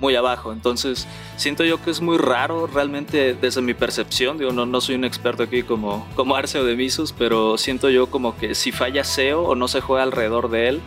muy 0.00 0.16
abajo. 0.16 0.52
Entonces, 0.52 1.06
siento 1.36 1.64
yo 1.64 1.82
que 1.82 1.90
es 1.90 2.00
muy 2.00 2.18
raro 2.18 2.66
realmente 2.66 3.34
desde 3.34 3.62
mi 3.62 3.74
percepción. 3.74 4.38
Digo, 4.38 4.52
no, 4.52 4.66
no 4.66 4.80
soy 4.80 4.94
un 4.96 5.04
experto 5.04 5.42
aquí 5.42 5.62
como, 5.62 6.06
como 6.16 6.36
Arce 6.36 6.58
o 6.58 6.64
de 6.64 6.76
Misus, 6.76 7.12
pero 7.12 7.58
siento 7.58 7.90
yo 7.90 8.10
como 8.10 8.36
que 8.36 8.54
si 8.54 8.72
falla 8.72 9.04
SEO 9.04 9.42
o 9.42 9.54
no 9.54 9.68
se 9.68 9.80
juega 9.80 10.02
alrededor 10.02 10.50
de 10.50 10.68
él, 10.68 10.80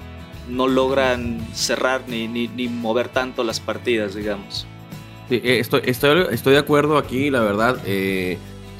no 0.50 0.68
logran 0.68 1.46
cerrar 1.54 2.02
ni, 2.08 2.28
ni, 2.28 2.68
mover 2.68 3.10
tanto 3.10 3.44
las 3.44 3.60
partidas, 3.60 4.16
digamos. 4.16 4.66
Eh, 5.30 5.58
estoy, 5.60 5.82
estoy, 5.86 6.28
estoy, 6.32 6.54
de 6.54 6.60
acuerdo 6.60 6.98
aquí, 6.98 7.30
la 7.30 7.42
verdad. 7.42 7.78
Eh, 7.86 8.38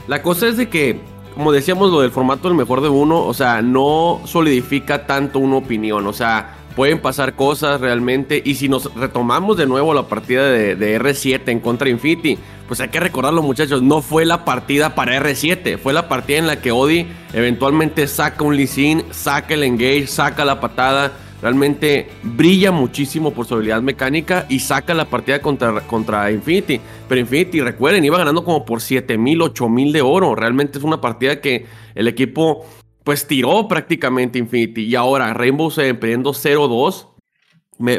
la 0.08 0.22
cosa 0.22 0.48
es 0.48 0.58
de 0.58 0.70
que, 0.70 1.00
como 1.36 1.52
decíamos, 1.52 1.92
lo 1.92 2.02
del 2.02 2.12
formato 2.12 2.48
del 2.48 2.58
mejor 2.58 2.82
de 2.82 2.90
uno, 2.90 3.26
o 3.26 3.34
sea, 3.34 3.62
no 3.62 4.22
solidifica 4.26 5.06
tanto 5.06 5.40
una 5.40 5.58
opinión, 5.58 6.08
o 6.08 6.14
sea, 6.14 6.58
pueden 6.78 7.00
pasar 7.00 7.34
cosas 7.34 7.82
realmente. 7.82 8.40
Y 8.46 8.54
si 8.54 8.70
nos 8.70 8.94
retomamos 8.94 9.58
de 9.58 9.66
nuevo 9.66 9.96
la 9.96 10.04
partida 10.04 10.48
de, 10.48 11.02
R7 11.02 11.42
en 11.48 11.60
contra 11.60 11.90
Infinity, 11.90 12.38
pues 12.68 12.80
hay 12.80 12.90
que 12.90 13.00
recordarlo, 13.00 13.42
muchachos, 13.42 13.82
no 13.82 14.04
fue 14.04 14.26
la 14.26 14.46
partida 14.46 14.94
para 14.94 15.20
R7, 15.20 15.80
fue 15.80 15.92
la 15.92 16.08
partida 16.08 16.38
en 16.38 16.46
la 16.46 16.62
que 16.62 16.72
Odi 16.72 17.08
eventualmente 17.34 18.08
saca 18.08 18.44
un 18.44 18.56
Lee 18.56 18.68
saca 19.10 19.56
el 19.56 19.64
engage, 19.64 20.06
saca 20.06 20.46
la 20.46 20.62
patada 20.62 21.14
realmente 21.42 22.08
brilla 22.24 22.72
muchísimo 22.72 23.32
por 23.32 23.46
su 23.46 23.56
habilidad 23.56 23.82
mecánica 23.82 24.46
y 24.50 24.60
saca 24.60 24.94
la 24.94 25.06
partida 25.06 25.42
contra, 25.42 26.32
Infinity. 26.32 26.80
Pero 27.08 27.22
Infinity, 27.22 27.62
recuerden, 27.62 28.06
iba 28.06 28.18
ganando 28.18 28.44
como 28.44 28.66
por 28.66 28.82
7000, 28.82 29.42
8000 29.42 29.94
de 29.94 30.02
oro. 30.02 30.36
Realmente 30.36 30.78
es 30.78 30.84
una 30.84 31.02
partida 31.02 31.42
que 31.42 31.66
el 31.96 32.08
equipo 32.08 32.66
pues 33.04 33.28
tiró 33.28 33.68
prácticamente 33.68 34.40
Infinity. 34.40 34.86
Y 34.86 34.96
ahora 34.96 35.34
Rainbow 35.34 35.72
se 35.72 35.94
perdiendo 35.94 36.32
0-2. 36.32 37.08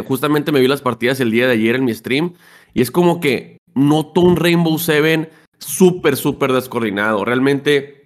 justamente 0.04 0.52
me 0.52 0.60
vi 0.60 0.68
las 0.68 0.82
partidas 0.82 1.20
el 1.20 1.30
día 1.30 1.46
de 1.46 1.54
ayer 1.54 1.76
en 1.76 1.84
mi 1.84 1.94
stream. 1.94 2.34
Y 2.74 2.82
es 2.82 2.90
como 2.90 3.20
que 3.20 3.58
noto 3.74 4.20
un 4.20 4.36
Rainbow 4.36 4.78
Seven 4.78 5.28
súper, 5.58 6.16
súper 6.16 6.52
descoordinado. 6.52 7.24
Realmente 7.24 7.98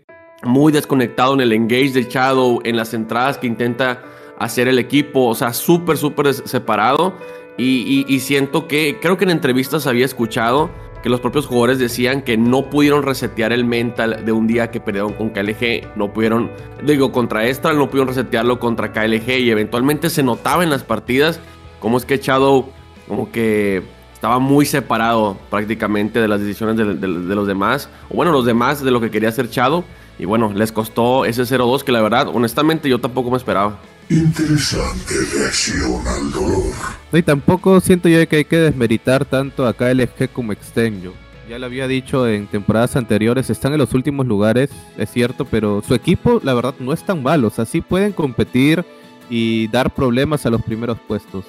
muy 0.44 0.72
desconectado 0.72 1.34
en 1.34 1.40
el 1.40 1.52
engage 1.52 1.92
de 1.92 2.04
Shadow, 2.04 2.60
en 2.64 2.76
las 2.76 2.94
entradas 2.94 3.38
que 3.38 3.46
intenta 3.46 4.02
hacer 4.42 4.68
el 4.68 4.78
equipo. 4.78 5.26
O 5.26 5.34
sea, 5.34 5.52
súper, 5.52 5.96
súper 5.96 6.34
separado. 6.34 7.14
Y, 7.58 8.18
siento 8.20 8.66
que, 8.66 8.98
creo 9.00 9.16
que 9.16 9.24
en 9.24 9.30
entrevistas 9.30 9.86
había 9.86 10.04
escuchado 10.04 10.70
que 11.02 11.08
los 11.08 11.20
propios 11.20 11.46
jugadores 11.46 11.78
decían 11.78 12.22
que 12.22 12.36
no 12.36 12.70
pudieron 12.70 13.02
resetear 13.02 13.52
el 13.52 13.64
mental 13.64 14.24
de 14.24 14.32
un 14.32 14.46
día 14.46 14.70
que 14.70 14.80
perdieron 14.80 15.12
con 15.14 15.30
KLG, 15.30 15.96
no 15.96 16.12
pudieron, 16.12 16.50
digo, 16.84 17.10
contra 17.10 17.44
Estral 17.44 17.76
no 17.76 17.88
pudieron 17.88 18.08
resetearlo 18.08 18.60
contra 18.60 18.92
KLG 18.92 19.40
y 19.40 19.50
eventualmente 19.50 20.10
se 20.10 20.22
notaba 20.22 20.62
en 20.62 20.70
las 20.70 20.84
partidas 20.84 21.40
como 21.80 21.98
es 21.98 22.06
que 22.06 22.18
Shadow 22.18 22.66
como 23.08 23.32
que 23.32 23.82
estaba 24.14 24.38
muy 24.38 24.64
separado 24.64 25.36
prácticamente 25.50 26.20
de 26.20 26.28
las 26.28 26.40
decisiones 26.40 26.76
de, 26.76 27.08
los 27.08 27.46
demás, 27.48 27.90
o 28.08 28.14
bueno, 28.14 28.30
los 28.30 28.46
demás 28.46 28.82
de 28.82 28.92
lo 28.92 29.00
que 29.00 29.10
quería 29.10 29.28
hacer 29.28 29.48
Shadow, 29.48 29.82
y 30.16 30.24
bueno, 30.24 30.52
les 30.54 30.70
costó 30.70 31.24
ese 31.24 31.42
0-2 31.42 31.82
que 31.82 31.90
la 31.90 32.00
verdad, 32.00 32.28
honestamente 32.32 32.88
yo 32.88 33.00
tampoco 33.00 33.32
me 33.32 33.36
esperaba. 33.36 33.80
Interesante 34.12 35.14
reacción 35.34 36.06
al 36.06 36.30
dolor. 36.32 36.74
y 37.14 37.22
tampoco 37.22 37.80
siento 37.80 38.10
yo 38.10 38.28
que 38.28 38.36
hay 38.36 38.44
que 38.44 38.58
desmeritar 38.58 39.24
tanto 39.24 39.66
a 39.66 39.72
KLG 39.72 40.30
como 40.30 40.52
Extenjo. 40.52 41.14
Ya 41.48 41.58
lo 41.58 41.64
había 41.64 41.88
dicho 41.88 42.28
en 42.28 42.46
temporadas 42.46 42.94
anteriores, 42.96 43.48
están 43.48 43.72
en 43.72 43.78
los 43.78 43.94
últimos 43.94 44.26
lugares, 44.26 44.68
es 44.98 45.10
cierto, 45.10 45.46
pero 45.46 45.80
su 45.80 45.94
equipo, 45.94 46.42
la 46.44 46.52
verdad, 46.52 46.74
no 46.78 46.92
es 46.92 47.02
tan 47.02 47.22
malo. 47.22 47.50
O 47.56 47.82
pueden 47.88 48.12
competir 48.12 48.84
y 49.30 49.68
dar 49.68 49.94
problemas 49.94 50.44
a 50.44 50.50
los 50.50 50.60
primeros 50.60 50.98
puestos. 51.08 51.46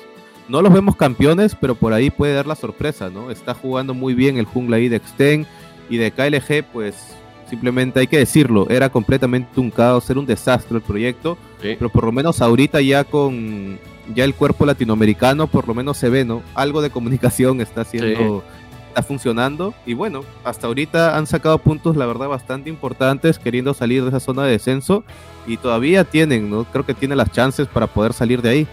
No 0.47 0.61
los 0.61 0.71
vemos 0.71 0.95
campeones, 0.95 1.57
pero 1.59 1.75
por 1.75 1.91
ahí 1.91 2.11
puede 2.11 2.33
dar 2.33 2.47
la 2.47 2.55
sorpresa, 2.55 3.09
¿no? 3.09 3.29
Está 3.29 3.53
jugando 3.53 3.93
muy 3.93 4.13
bien 4.13 4.37
el 4.37 4.45
jungla 4.45 4.77
ahí 4.77 4.87
de 4.87 4.95
Extend 4.95 5.45
y 5.89 5.97
de 5.97 6.11
KLG, 6.11 6.63
pues 6.71 6.95
simplemente 7.53 7.99
hay 7.99 8.07
que 8.07 8.17
decirlo, 8.17 8.67
era 8.67 8.89
completamente 8.89 9.59
un 9.59 9.69
caos, 9.69 10.09
era 10.09 10.19
un 10.19 10.25
desastre 10.25 10.75
el 10.75 10.81
proyecto, 10.81 11.37
pero 11.61 11.87
por 11.87 12.03
lo 12.03 12.11
menos 12.11 12.41
ahorita 12.41 12.81
ya 12.81 13.03
con 13.03 13.77
ya 14.15 14.23
el 14.23 14.33
cuerpo 14.33 14.65
latinoamericano, 14.65 15.45
por 15.45 15.67
lo 15.67 15.75
menos 15.75 15.97
se 15.97 16.09
ve, 16.09 16.25
¿no? 16.25 16.41
Algo 16.55 16.81
de 16.81 16.89
comunicación 16.89 17.61
está 17.61 17.81
haciendo, 17.81 18.43
está 18.87 19.03
funcionando 19.03 19.75
y 19.85 19.93
bueno, 19.93 20.21
hasta 20.43 20.65
ahorita 20.65 21.15
han 21.15 21.27
sacado 21.27 21.59
puntos, 21.59 21.95
la 21.95 22.07
verdad, 22.07 22.27
bastante 22.27 22.71
importantes 22.71 23.37
queriendo 23.37 23.75
salir 23.75 24.01
de 24.01 24.09
esa 24.09 24.19
zona 24.19 24.45
de 24.45 24.53
descenso 24.53 25.03
y 25.45 25.57
todavía 25.57 26.05
tienen, 26.05 26.49
¿no? 26.49 26.63
Creo 26.63 26.87
que 26.87 26.95
tienen 26.95 27.19
las 27.19 27.31
chances 27.31 27.67
para 27.67 27.85
poder 27.85 28.13
salir 28.13 28.41
de 28.41 28.49
ahí. 28.49 28.67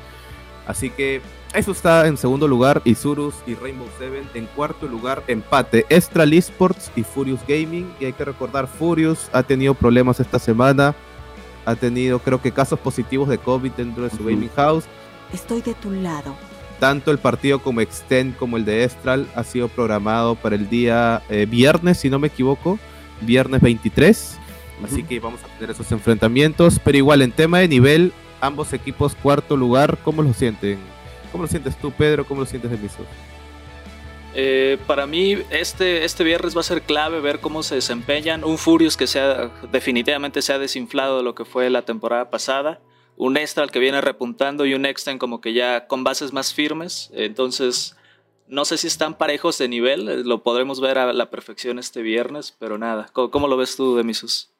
Así 0.66 0.88
que 0.88 1.20
eso 1.52 1.73
está 1.73 2.07
en 2.07 2.16
segundo 2.16 2.47
lugar, 2.47 2.80
Isurus 2.85 3.35
y 3.45 3.54
Rainbow 3.54 3.88
Seven. 3.99 4.28
En 4.35 4.47
cuarto 4.47 4.87
lugar, 4.87 5.25
empate, 5.26 5.85
Estral 5.88 6.33
Esports 6.33 6.92
y 6.95 7.02
Furious 7.02 7.40
Gaming. 7.47 7.92
Y 7.99 8.04
hay 8.04 8.12
que 8.12 8.25
recordar, 8.25 8.69
Furious 8.69 9.28
ha 9.33 9.42
tenido 9.42 9.75
problemas 9.75 10.21
esta 10.21 10.38
semana. 10.38 10.95
Ha 11.64 11.75
tenido, 11.75 12.21
creo 12.21 12.40
que, 12.40 12.52
casos 12.52 12.78
positivos 12.78 13.28
de 13.28 13.38
COVID 13.38 13.73
dentro 13.73 14.04
de 14.04 14.11
su 14.11 14.25
gaming 14.25 14.50
house. 14.54 14.85
Estoy 15.33 15.61
de 15.61 15.75
tu 15.75 15.90
lado. 15.90 16.37
Tanto 16.78 17.11
el 17.11 17.19
partido 17.19 17.59
como 17.61 17.80
Extend 17.80 18.37
como 18.37 18.57
el 18.57 18.64
de 18.64 18.85
Estral 18.85 19.28
ha 19.35 19.45
sido 19.45 19.69
programado 19.69 20.37
para 20.37 20.54
el 20.54 20.71
día 20.71 21.23
eh, 21.28 21.47
viernes, 21.47 21.99
si 21.99 22.09
no 22.09 22.19
me 22.19 22.28
equivoco, 22.28 22.78
viernes 23.21 23.61
23. 23.61 24.38
Así 24.85 25.02
que 25.02 25.21
vamos 25.21 25.40
a 25.45 25.49
tener 25.59 25.71
esos 25.71 25.90
enfrentamientos. 25.92 26.80
Pero 26.83 26.97
igual, 26.97 27.23
en 27.23 27.33
tema 27.33 27.59
de 27.59 27.69
nivel, 27.69 28.12
ambos 28.40 28.73
equipos 28.73 29.14
cuarto 29.14 29.57
lugar, 29.57 29.99
¿cómo 30.02 30.23
lo 30.23 30.33
sienten? 30.33 30.78
¿Cómo 31.32 31.44
lo 31.44 31.49
sientes 31.49 31.76
tú, 31.76 31.90
Pedro? 31.90 32.25
¿Cómo 32.25 32.40
lo 32.40 32.46
sientes, 32.46 32.70
Emiso? 32.72 33.04
Eh, 34.34 34.78
para 34.87 35.06
mí 35.06 35.37
este, 35.50 36.04
este 36.04 36.22
viernes 36.22 36.56
va 36.56 36.60
a 36.60 36.64
ser 36.64 36.82
clave 36.82 37.20
ver 37.20 37.40
cómo 37.40 37.62
se 37.62 37.76
desempeñan. 37.76 38.44
Un 38.44 38.58
Furious 38.58 38.96
que 38.96 39.06
definitivamente 39.72 40.42
se 40.42 40.52
ha 40.52 40.58
desinflado 40.58 41.18
de 41.18 41.25
lo 41.25 41.34
que 41.34 41.44
fue 41.44 41.70
la 41.70 41.82
temporada 41.82 42.30
pasada. 42.30 42.80
Un 43.16 43.37
Estral 43.37 43.70
que 43.70 43.80
viene 43.80 44.00
repuntando 44.00 44.64
y 44.64 44.75
un 44.75 44.87
Exten 44.87 45.18
como 45.18 45.40
que 45.40 45.52
ya 45.52 45.87
con 45.87 46.04
bases 46.04 46.32
más 46.32 46.54
firmes. 46.54 47.10
Entonces, 47.12 47.96
no 48.46 48.64
sé 48.64 48.78
si 48.78 48.87
están 48.87 49.18
parejos 49.18 49.58
de 49.58 49.68
nivel. 49.68 50.22
Lo 50.26 50.42
podremos 50.42 50.80
ver 50.80 50.99
a 50.99 51.12
la 51.12 51.30
perfección 51.30 51.78
este 51.78 52.02
viernes, 52.02 52.54
pero 52.58 52.78
nada. 52.78 53.08
¿Cómo, 53.12 53.49
lo 53.49 53.56
ves 53.56 53.76
tú, 53.76 53.96
Demisus? 53.96 54.50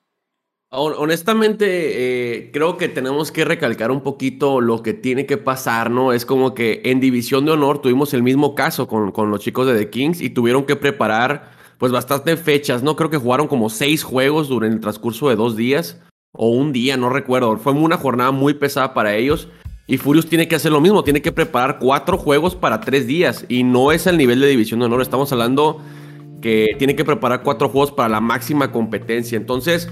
Honestamente, 0.73 1.67
eh, 1.67 2.51
creo 2.53 2.77
que 2.77 2.89
tenemos 2.89 3.33
que 3.33 3.45
recalcar 3.45 3.91
un 3.91 4.03
poquito 4.03 4.61
lo 4.61 4.85
que 4.85 4.95
tiene 4.95 5.27
que 5.27 5.37
pasar, 5.37 5.91
¿no? 5.91 6.13
Es 6.13 6.25
como 6.25 6.55
que 6.55 6.81
en 6.85 7.01
División 7.01 7.45
de 7.45 7.51
Honor 7.51 7.81
tuvimos 7.81 8.15
el 8.15 8.23
mismo 8.23 8.55
caso 8.55 8.87
con, 8.87 9.11
con 9.11 9.33
los 9.33 9.41
chicos 9.41 9.67
de 9.67 9.77
The 9.77 9.91
Kings 9.91 10.21
y 10.21 10.31
tuvieron 10.31 10.65
que 10.67 10.77
preparar 10.77 11.51
pues 11.77 11.91
bastante 11.91 12.37
fechas, 12.37 12.85
¿no? 12.85 12.95
Creo 12.95 13.11
que 13.11 13.17
jugaron 13.17 13.49
como 13.49 13.69
seis 13.69 14.05
juegos 14.05 14.49
durante 14.49 14.77
el 14.77 14.81
transcurso 14.81 15.29
de 15.29 15.35
dos 15.35 15.57
días 15.57 16.01
o 16.31 16.51
un 16.51 16.73
día, 16.73 16.97
no 16.97 17.09
recuerdo. 17.11 17.57
Fue 17.57 17.73
una 17.73 17.97
jornada 17.97 18.31
muy 18.31 18.55
pesada 18.55 18.95
para 18.95 19.17
ellos. 19.17 19.49
Y 19.89 19.99
Furious 19.99 20.29
tiene 20.29 20.47
que 20.47 20.55
hacer 20.55 20.71
lo 20.71 20.81
mismo, 20.81 21.03
tiene 21.03 21.21
que 21.21 21.33
preparar 21.33 21.81
cuatro 21.81 22.17
juegos 22.17 22.55
para 22.55 22.81
tres 22.81 23.09
días. 23.09 23.45
Y 23.49 23.65
no 23.65 23.91
es 23.91 24.07
el 24.07 24.17
nivel 24.17 24.39
de 24.39 24.47
División 24.47 24.79
de 24.79 24.87
Honor, 24.87 25.03
estamos 25.03 25.33
hablando 25.33 25.83
que 26.41 26.69
tiene 26.79 26.95
que 26.95 27.05
preparar 27.05 27.43
cuatro 27.43 27.69
juegos 27.69 27.91
para 27.91 28.09
la 28.09 28.21
máxima 28.21 28.71
competencia. 28.71 29.37
Entonces, 29.37 29.91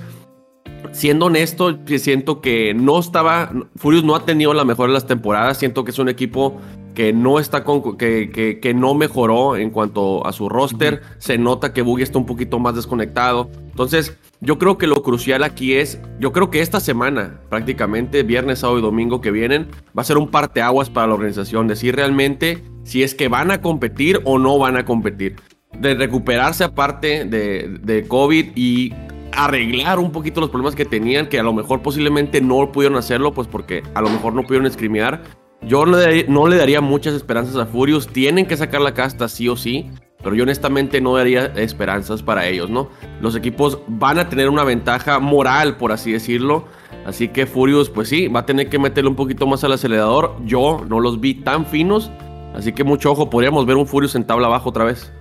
siendo 0.93 1.27
honesto, 1.27 1.79
siento 1.99 2.41
que 2.41 2.75
no 2.75 2.99
estaba. 2.99 3.53
Furious 3.77 4.05
no 4.05 4.15
ha 4.15 4.25
tenido 4.25 4.55
la 4.55 4.65
mejor 4.65 4.89
de 4.89 4.95
las 4.95 5.07
temporadas. 5.07 5.59
Siento 5.59 5.85
que 5.85 5.91
es 5.91 5.99
un 5.99 6.09
equipo 6.09 6.59
que 6.99 7.13
no 7.13 7.39
está 7.39 7.63
con, 7.63 7.97
que, 7.97 8.59
que, 8.61 8.75
no 8.75 8.93
mejoró 8.95 9.57
en 9.57 9.71
cuanto 9.71 10.27
a 10.27 10.33
su 10.33 10.49
roster. 10.49 11.03
Se 11.19 11.39
nota 11.39 11.73
que 11.73 11.83
Boogie 11.83 12.03
está 12.03 12.19
un 12.19 12.27
poquito 12.27 12.59
más 12.59 12.75
desconectado. 12.75 13.49
Entonces, 13.71 14.19
yo 14.41 14.59
creo 14.59 14.79
que 14.79 14.89
lo 14.89 15.03
crucial 15.05 15.45
aquí 15.45 15.75
es. 15.75 16.01
Yo 16.19 16.33
creo 16.33 16.51
que 16.51 16.61
esta 16.61 16.81
semana, 16.81 17.41
prácticamente, 17.49 18.25
viernes, 18.25 18.59
sábado 18.59 18.81
y 18.81 18.83
domingo 18.83 19.21
que 19.21 19.31
vienen, 19.31 19.69
va 19.97 20.03
a 20.03 20.05
ser 20.05 20.19
un 20.19 20.29
parteaguas 20.29 20.91
para 20.91 21.07
la 21.07 21.15
organización. 21.15 21.69
Decir 21.69 21.95
realmente 21.95 22.65
si 22.83 23.05
es 23.05 23.15
que 23.15 23.29
van 23.29 23.53
a 23.53 23.61
competir 23.61 24.21
o 24.25 24.41
no 24.41 24.59
van 24.59 24.77
a 24.77 24.85
competir. 24.85 25.37
De 25.79 25.95
recuperarse 25.95 26.65
aparte 26.65 27.27
de, 27.27 27.79
de 27.81 28.09
COVID 28.09 28.57
y 28.57 28.93
arreglar 29.33 29.99
un 29.99 30.13
poquito 30.13 30.41
los 30.41 30.51
problemas 30.51 30.75
que 30.75 30.85
tenían, 30.85 31.29
que 31.29 31.39
a 31.39 31.43
lo 31.43 31.53
mejor 31.53 31.83
posiblemente 31.83 32.41
no 32.41 32.71
pudieron 32.73 32.99
hacerlo, 32.99 33.33
pues 33.33 33.49
porque 33.49 33.83
a 33.95 34.01
lo 34.01 34.09
mejor 34.09 34.35
no 34.35 34.43
pudieron 34.43 34.67
escrimear. 34.67 35.23
Yo 35.63 35.85
no 35.85 36.47
le, 36.47 36.57
daría, 36.57 36.81
muchas 36.81 37.15
esperanzas 37.15 37.57
a 37.57 37.67
Furious. 37.67 38.07
Tienen 38.07 38.47
que 38.47 38.57
sacar 38.57 38.81
la 38.81 38.95
casta 38.95 39.29
sí 39.29 39.49
o 39.49 39.57
sí. 39.57 39.91
Pero 40.23 40.35
yo 40.35 40.43
honestamente 40.43 41.01
no 41.01 41.15
daría 41.15 41.47
esperanzas 41.47 42.25
para 42.25 42.47
ellos, 42.49 42.69
¿no? 42.69 42.89
Los 43.21 43.37
equipos 43.37 43.79
van 43.87 44.19
a 44.19 44.29
tener 44.29 44.49
una 44.49 44.65
ventaja 44.65 45.21
moral, 45.21 45.77
por 45.77 45.93
así 45.93 46.11
decirlo. 46.11 46.65
Así 47.07 47.29
que 47.29 47.47
Furious, 47.47 47.89
pues 47.89 48.09
sí, 48.09 48.27
va 48.27 48.41
a 48.41 48.47
tener 48.47 48.69
que 48.69 48.81
meterle 48.81 49.11
un 49.11 49.17
poquito 49.17 49.47
más 49.47 49.63
al 49.63 49.73
acelerador. 49.73 50.35
Yo 50.45 50.85
no 50.89 50.99
los 50.99 51.21
vi 51.21 51.35
tan 51.35 51.67
finos. 51.67 52.11
Así 52.55 52.73
que 52.73 52.83
mucho 52.83 53.13
ojo, 53.13 53.31
podríamos 53.31 53.65
ver 53.65 53.77
un 53.77 53.87
Furious 53.87 54.17
en 54.17 54.25
tabla 54.25 54.49
abajo 54.49 54.71
otra 54.71 54.85
vez. 54.85 55.13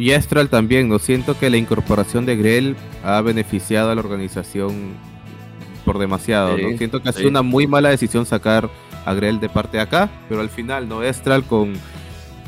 Y 0.00 0.14
Astral 0.14 0.48
también, 0.48 0.88
¿no? 0.88 0.98
Siento 0.98 1.38
que 1.38 1.50
la 1.50 1.58
incorporación 1.58 2.24
de 2.24 2.34
Grell 2.34 2.74
ha 3.04 3.20
beneficiado 3.20 3.90
a 3.90 3.94
la 3.94 4.00
organización 4.00 4.94
por 5.84 5.98
demasiado, 5.98 6.56
¿no? 6.56 6.78
Siento 6.78 7.02
que 7.02 7.10
ha 7.10 7.12
sido 7.12 7.28
una 7.28 7.42
muy 7.42 7.66
mala 7.66 7.90
decisión 7.90 8.24
sacar 8.24 8.70
a 9.04 9.12
Grell 9.12 9.40
de 9.40 9.50
parte 9.50 9.76
de 9.76 9.82
acá, 9.82 10.08
pero 10.26 10.40
al 10.40 10.48
final, 10.48 10.88
¿no? 10.88 11.00
Astral 11.00 11.44
con 11.44 11.74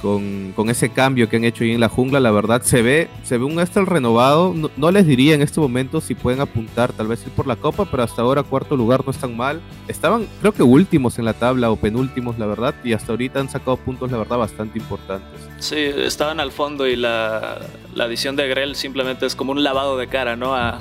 con, 0.02 0.68
ese 0.68 0.90
cambio 0.90 1.28
que 1.28 1.36
han 1.36 1.44
hecho 1.44 1.62
ahí 1.62 1.70
en 1.70 1.80
la 1.80 1.88
jungla, 1.88 2.18
la 2.18 2.32
verdad 2.32 2.62
se 2.62 2.82
ve, 2.82 3.08
se 3.22 3.38
ve 3.38 3.44
un 3.44 3.58
Astral 3.58 3.86
renovado. 3.86 4.54
No, 4.76 4.90
les 4.90 5.06
diría 5.06 5.34
en 5.34 5.42
este 5.42 5.60
momento 5.60 6.00
si 6.00 6.14
pueden 6.14 6.40
apuntar, 6.40 6.92
tal 6.92 7.06
vez 7.06 7.22
ir 7.24 7.32
por 7.32 7.46
la 7.46 7.56
copa, 7.56 7.86
pero 7.90 8.02
hasta 8.02 8.22
ahora 8.22 8.42
cuarto 8.42 8.76
lugar 8.76 9.02
no 9.04 9.12
están 9.12 9.36
mal. 9.36 9.62
Estaban, 9.86 10.26
creo 10.40 10.52
que 10.52 10.64
últimos 10.64 11.18
en 11.18 11.24
la 11.24 11.34
tabla 11.34 11.70
o 11.70 11.76
penúltimos, 11.76 12.38
la 12.38 12.46
verdad, 12.46 12.74
y 12.82 12.92
hasta 12.92 13.12
ahorita 13.12 13.40
han 13.40 13.48
sacado 13.48 13.76
puntos, 13.76 14.10
la 14.10 14.18
verdad, 14.18 14.38
bastante 14.38 14.78
importantes. 14.78 15.40
Sí, 15.60 15.76
estaban 15.78 16.40
al 16.40 16.50
fondo 16.50 16.86
y 16.88 16.96
la, 16.96 17.60
la 17.94 18.04
adición 18.04 18.34
de 18.34 18.48
Grell 18.48 18.74
simplemente 18.74 19.26
es 19.26 19.36
como 19.36 19.52
un 19.52 19.62
lavado 19.62 19.96
de 19.96 20.08
cara, 20.08 20.34
¿no? 20.34 20.54
A, 20.54 20.80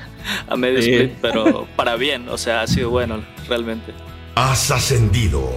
a 0.48 0.56
medio 0.56 0.78
split, 0.78 1.12
pero 1.20 1.66
para 1.76 1.96
bien, 1.96 2.28
o 2.30 2.38
sea, 2.38 2.62
ha 2.62 2.66
sido 2.66 2.88
bueno, 2.88 3.22
realmente. 3.48 3.92
Has 4.34 4.70
ascendido. 4.70 5.50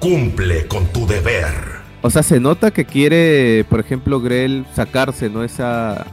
Cumple 0.00 0.66
con 0.66 0.86
tu 0.92 1.06
deber. 1.06 1.77
O 2.02 2.10
sea, 2.10 2.22
se 2.22 2.38
nota 2.38 2.70
que 2.70 2.84
quiere, 2.84 3.64
por 3.68 3.80
ejemplo, 3.80 4.20
Grell 4.20 4.64
sacarse, 4.74 5.28
¿no? 5.28 5.42
Esa. 5.42 6.06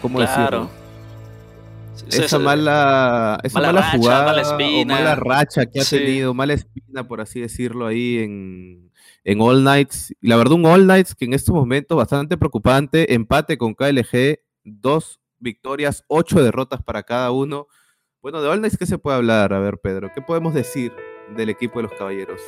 ¿Cómo 0.00 0.20
decirlo? 0.20 0.70
esa 2.10 2.38
mala, 2.38 3.38
esa 3.42 3.60
mala, 3.60 3.90
jugada 3.92 4.32
mala 4.32 4.56
o 4.56 4.86
mala 4.86 5.14
racha 5.14 5.66
que 5.66 5.80
ha 5.80 5.84
tenido, 5.84 6.34
mala 6.34 6.54
espina, 6.54 7.06
por 7.06 7.20
así 7.20 7.40
decirlo, 7.40 7.86
ahí 7.86 8.18
en, 8.18 8.90
en 9.24 9.40
All 9.40 9.64
Nights. 9.64 10.14
Y 10.20 10.28
la 10.28 10.36
verdad, 10.36 10.54
un 10.54 10.66
All 10.66 10.86
Nights 10.86 11.14
que 11.14 11.24
en 11.24 11.34
este 11.34 11.52
momento 11.52 11.96
bastante 11.96 12.36
preocupante, 12.36 13.14
empate 13.14 13.58
con 13.58 13.74
KLG, 13.74 14.40
dos 14.64 15.20
victorias, 15.38 16.04
ocho 16.08 16.42
derrotas 16.42 16.82
para 16.82 17.02
cada 17.02 17.30
uno. 17.30 17.66
Bueno, 18.20 18.40
de 18.40 18.48
All 18.48 18.60
Nights, 18.60 18.78
¿qué 18.78 18.86
se 18.86 18.98
puede 18.98 19.16
hablar? 19.16 19.52
A 19.52 19.58
ver, 19.58 19.78
Pedro, 19.78 20.10
¿qué 20.14 20.22
podemos 20.22 20.54
decir 20.54 20.92
del 21.36 21.50
equipo 21.50 21.78
de 21.78 21.84
los 21.84 21.92
caballeros? 21.92 22.40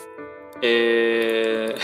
Eh, 0.66 1.75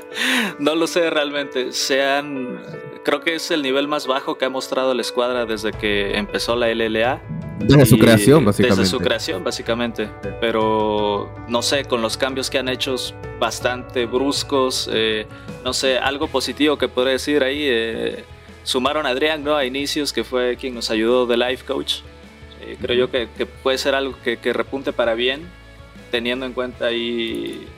no 0.58 0.74
lo 0.74 0.86
sé 0.86 1.10
realmente. 1.10 1.72
Sean, 1.72 2.62
creo 3.04 3.20
que 3.20 3.34
es 3.34 3.50
el 3.50 3.60
nivel 3.60 3.88
más 3.88 4.06
bajo 4.06 4.38
que 4.38 4.46
ha 4.46 4.48
mostrado 4.48 4.94
la 4.94 5.02
escuadra 5.02 5.44
desde 5.44 5.70
que 5.72 6.16
empezó 6.16 6.56
la 6.56 6.68
LLA. 6.68 7.20
Desde 7.58 7.84
su 7.84 7.98
creación, 7.98 8.44
básicamente. 8.46 8.80
Desde 8.80 8.90
su 8.90 8.98
creación, 8.98 9.44
básicamente. 9.44 10.08
Pero 10.40 11.30
no 11.46 11.60
sé, 11.60 11.84
con 11.84 12.00
los 12.00 12.16
cambios 12.16 12.48
que 12.48 12.58
han 12.58 12.70
hecho 12.70 12.96
bastante 13.38 14.06
bruscos, 14.06 14.88
eh, 14.90 15.26
no 15.62 15.74
sé, 15.74 15.98
algo 15.98 16.26
positivo 16.26 16.78
que 16.78 16.88
podría 16.88 17.12
decir 17.12 17.44
ahí. 17.44 17.66
Eh, 17.66 18.24
sumaron 18.62 19.04
a 19.04 19.10
Adrián 19.10 19.44
¿no? 19.44 19.56
a 19.56 19.66
inicios, 19.66 20.10
que 20.10 20.24
fue 20.24 20.56
quien 20.56 20.74
nos 20.74 20.90
ayudó 20.90 21.26
de 21.26 21.36
Life 21.36 21.66
Coach. 21.66 21.96
creo 22.80 22.96
yo 22.96 23.10
que, 23.10 23.28
puede 23.62 23.76
ser 23.76 23.94
algo 23.94 24.16
que, 24.24 24.38
que 24.38 24.54
repunte 24.54 24.94
para 24.94 25.12
bien, 25.14 25.46
teniendo 26.10 26.46
en 26.46 26.54
cuenta 26.54 26.86
ahí 26.86 27.68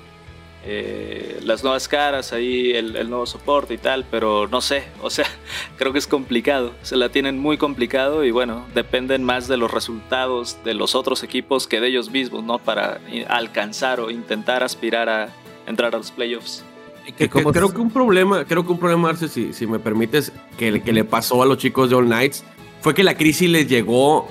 eh, 0.66 1.40
las 1.42 1.62
nuevas 1.62 1.88
caras, 1.88 2.32
ahí 2.32 2.72
el, 2.72 3.08
nuevo 3.10 3.26
soporte 3.26 3.74
y 3.74 3.78
tal, 3.78 4.06
pero 4.10 4.48
no 4.48 4.60
sé, 4.60 4.84
o 5.02 5.10
sea, 5.10 5.26
creo 5.76 5.92
que 5.92 5.98
es 5.98 6.06
complicado, 6.06 6.72
se 6.82 6.96
la 6.96 7.10
tienen 7.10 7.38
muy 7.38 7.58
complicado 7.58 8.24
y 8.24 8.30
bueno, 8.30 8.64
dependen 8.74 9.24
más 9.24 9.46
de 9.46 9.56
los 9.56 9.70
resultados 9.70 10.56
de 10.64 10.74
los 10.74 10.94
otros 10.94 11.22
equipos 11.22 11.66
que 11.66 11.80
de 11.80 11.88
ellos 11.88 12.10
mismos, 12.10 12.44
¿no? 12.44 12.58
Para 12.58 13.00
alcanzar 13.28 14.00
o 14.00 14.10
intentar 14.10 14.62
aspirar 14.62 15.08
a 15.08 15.28
entrar 15.66 15.94
a 15.94 15.98
los 15.98 16.10
playoffs. 16.10 16.64
creo 17.18 17.72
que 17.72 17.80
un 17.80 17.90
problema, 17.90 18.44
creo 18.44 18.64
que 18.64 18.72
un 18.72 18.78
problema, 18.78 19.10
Arce, 19.10 19.28
si, 19.28 19.52
si 19.52 19.66
me 19.66 19.78
permites, 19.78 20.32
que, 20.56 20.80
que 20.80 20.92
le 20.92 21.04
pasó 21.04 21.42
a 21.42 21.46
los 21.46 21.58
chicos 21.58 21.90
de 21.90 21.96
All 21.96 22.06
Knights 22.06 22.44
fue 22.80 22.94
que 22.94 23.04
la 23.04 23.16
crisis 23.16 23.48
les 23.48 23.68
llegó 23.68 24.28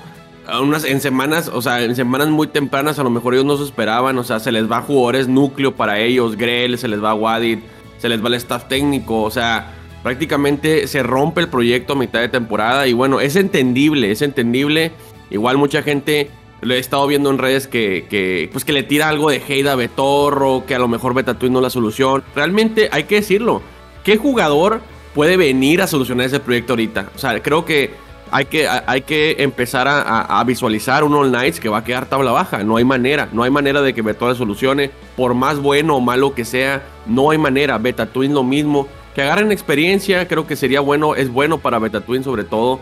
unas, 0.62 0.84
en 0.84 1.02
semanas, 1.02 1.50
o 1.54 1.62
sea, 1.62 1.82
en 1.84 1.96
semanas 1.96 2.30
muy 2.30 2.48
tempranas 2.48 3.00
a 3.00 3.04
lo 3.04 3.10
mejor 3.10 3.34
ellos 3.34 3.46
no 3.46 3.58
se 3.58 3.64
esperaban, 3.64 4.18
o 4.18 4.24
sea, 4.24 4.40
se 4.40 4.52
les 4.52 4.70
va 4.70 4.82
jugadores 4.82 5.28
núcleo 5.28 5.76
para 5.76 6.00
ellos, 6.00 6.36
Grell, 6.36 6.78
se 6.78 6.88
les 6.88 7.04
va 7.04 7.14
Wadid, 7.14 7.60
se 7.98 8.10
les 8.10 8.24
va 8.24 8.28
el 8.28 8.34
staff 8.36 8.68
técnico, 8.68 9.22
o 9.22 9.32
sea, 9.32 9.74
prácticamente 10.04 10.88
se 10.88 11.02
rompe 11.02 11.42
el 11.42 11.48
proyecto 11.48 11.94
a 11.94 11.96
mitad 11.96 12.20
de 12.20 12.30
temporada 12.30 12.88
y 12.88 12.94
bueno, 12.94 13.22
es 13.22 13.36
entendible, 13.36 14.12
es 14.12 14.22
entendible. 14.22 14.92
Igual 15.30 15.58
mucha 15.58 15.82
gente 15.82 16.30
lo 16.62 16.74
he 16.74 16.80
estado 16.80 17.08
viendo 17.08 17.30
en 17.30 17.38
redes 17.38 17.68
que, 17.68 18.06
que, 18.10 18.50
pues 18.52 18.66
que 18.66 18.74
le 18.74 18.84
tira 18.84 19.10
algo 19.10 19.30
de 19.30 19.38
hate 19.38 19.68
a 19.68 19.76
Betorro, 19.76 20.66
que 20.68 20.76
a 20.76 20.80
lo 20.80 20.88
mejor 20.88 21.14
Betatwin 21.14 21.54
no 21.54 21.62
la 21.62 21.70
solución. 21.70 22.24
Realmente 22.36 22.90
hay 22.92 23.06
que 23.06 23.16
decirlo, 23.16 23.62
¿qué 24.04 24.18
jugador 24.18 24.82
puede 25.16 25.38
venir 25.38 25.82
a 25.82 25.88
solucionar 25.88 26.28
ese 26.28 26.40
proyecto 26.40 26.74
ahorita? 26.74 27.10
O 27.16 27.18
sea, 27.18 27.42
creo 27.42 27.66
que 27.66 27.92
hay 28.34 28.46
que, 28.46 28.68
hay 28.68 29.02
que 29.02 29.36
empezar 29.44 29.88
a, 29.88 30.44
visualizar 30.44 31.04
un 31.04 31.14
All 31.14 31.30
Knights 31.30 31.60
que 31.60 31.70
va 31.70 31.78
a 31.78 31.84
quedar 31.84 32.08
tabla 32.08 32.32
baja. 32.32 32.64
No 32.64 32.78
hay 32.78 32.84
manera, 32.84 33.30
no 33.32 33.44
hay 33.44 33.52
manera 33.52 33.84
de 33.84 33.94
que 33.94 34.02
Beto 34.02 34.34
solucione. 34.34 34.90
Por 35.16 35.36
más 35.36 35.60
bueno 35.60 35.98
o 35.98 36.02
malo 36.02 36.34
que 36.34 36.44
sea, 36.44 36.82
no 37.06 37.30
hay 37.30 37.38
manera. 37.38 37.78
Beta 37.78 38.08
Twin 38.08 38.34
lo 38.34 38.44
mismo. 38.44 38.88
Que 39.14 39.22
agarren 39.22 39.52
experiencia, 39.52 40.28
creo 40.28 40.48
que 40.48 40.56
sería 40.56 40.80
bueno, 40.80 41.14
es 41.14 41.32
bueno 41.32 41.60
para 41.60 41.78
Beta 41.78 42.02
Twin 42.02 42.24
sobre 42.24 42.44
todo 42.44 42.80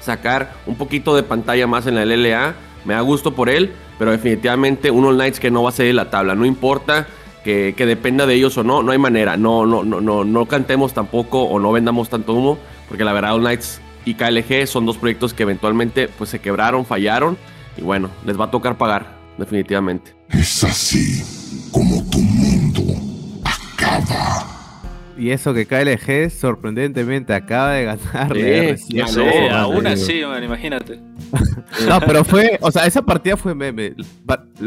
sacar 0.00 0.54
un 0.64 0.76
poquito 0.76 1.14
de 1.14 1.22
pantalla 1.22 1.66
más 1.66 1.86
en 1.86 1.96
la 1.96 2.06
LLA. 2.06 2.54
Me 2.86 2.94
da 2.94 3.02
gusto 3.02 3.34
por 3.34 3.50
él, 3.50 3.74
pero 3.98 4.12
definitivamente 4.12 4.90
un 4.90 5.04
All 5.04 5.16
Knights 5.16 5.40
que 5.40 5.50
no 5.50 5.62
va 5.62 5.68
a 5.68 5.72
ser 5.72 5.94
la 5.94 6.08
tabla. 6.08 6.34
No 6.34 6.46
importa 6.46 7.06
que, 7.44 7.74
dependa 7.76 8.24
de 8.24 8.32
ellos 8.32 8.56
o 8.56 8.64
no, 8.64 8.82
no 8.82 8.92
hay 8.92 8.98
manera. 8.98 9.36
No, 9.36 9.66
no, 9.66 9.84
no, 9.84 10.00
no, 10.00 10.24
no 10.24 10.46
cantemos 10.46 10.94
tampoco 10.94 11.42
o 11.42 11.58
no 11.58 11.70
vendamos 11.70 12.08
tanto 12.08 12.32
humo, 12.32 12.56
porque 12.88 13.04
la 13.04 13.12
verdad 13.12 13.34
All 13.34 13.42
Knights 13.42 13.82
y 14.04 14.14
KLG 14.14 14.66
son 14.66 14.86
dos 14.86 14.96
proyectos 14.96 15.34
que 15.34 15.44
eventualmente 15.44 16.08
pues 16.08 16.30
se 16.30 16.38
quebraron, 16.38 16.84
fallaron 16.84 17.36
y 17.76 17.82
bueno, 17.82 18.10
les 18.24 18.38
va 18.38 18.46
a 18.46 18.50
tocar 18.50 18.76
pagar 18.76 19.06
definitivamente. 19.38 20.14
Es 20.30 20.64
así 20.64 21.22
como 21.70 22.08
tu 22.10 22.18
mundo 22.18 22.82
acaba. 23.44 24.50
Y 25.16 25.30
eso 25.30 25.54
que 25.54 25.66
KLG 25.66 26.30
sorprendentemente 26.30 27.34
acaba 27.34 27.72
de 27.72 27.84
ganarle. 27.84 28.76
Sí, 28.78 29.00
sí, 29.06 29.20
aún 29.50 29.86
así, 29.86 30.20
imagínate. 30.20 31.00
no, 31.88 32.00
pero 32.00 32.24
fue, 32.24 32.58
o 32.60 32.70
sea, 32.72 32.86
esa 32.86 33.02
partida 33.02 33.36
fue 33.36 33.54
meme. 33.54 33.94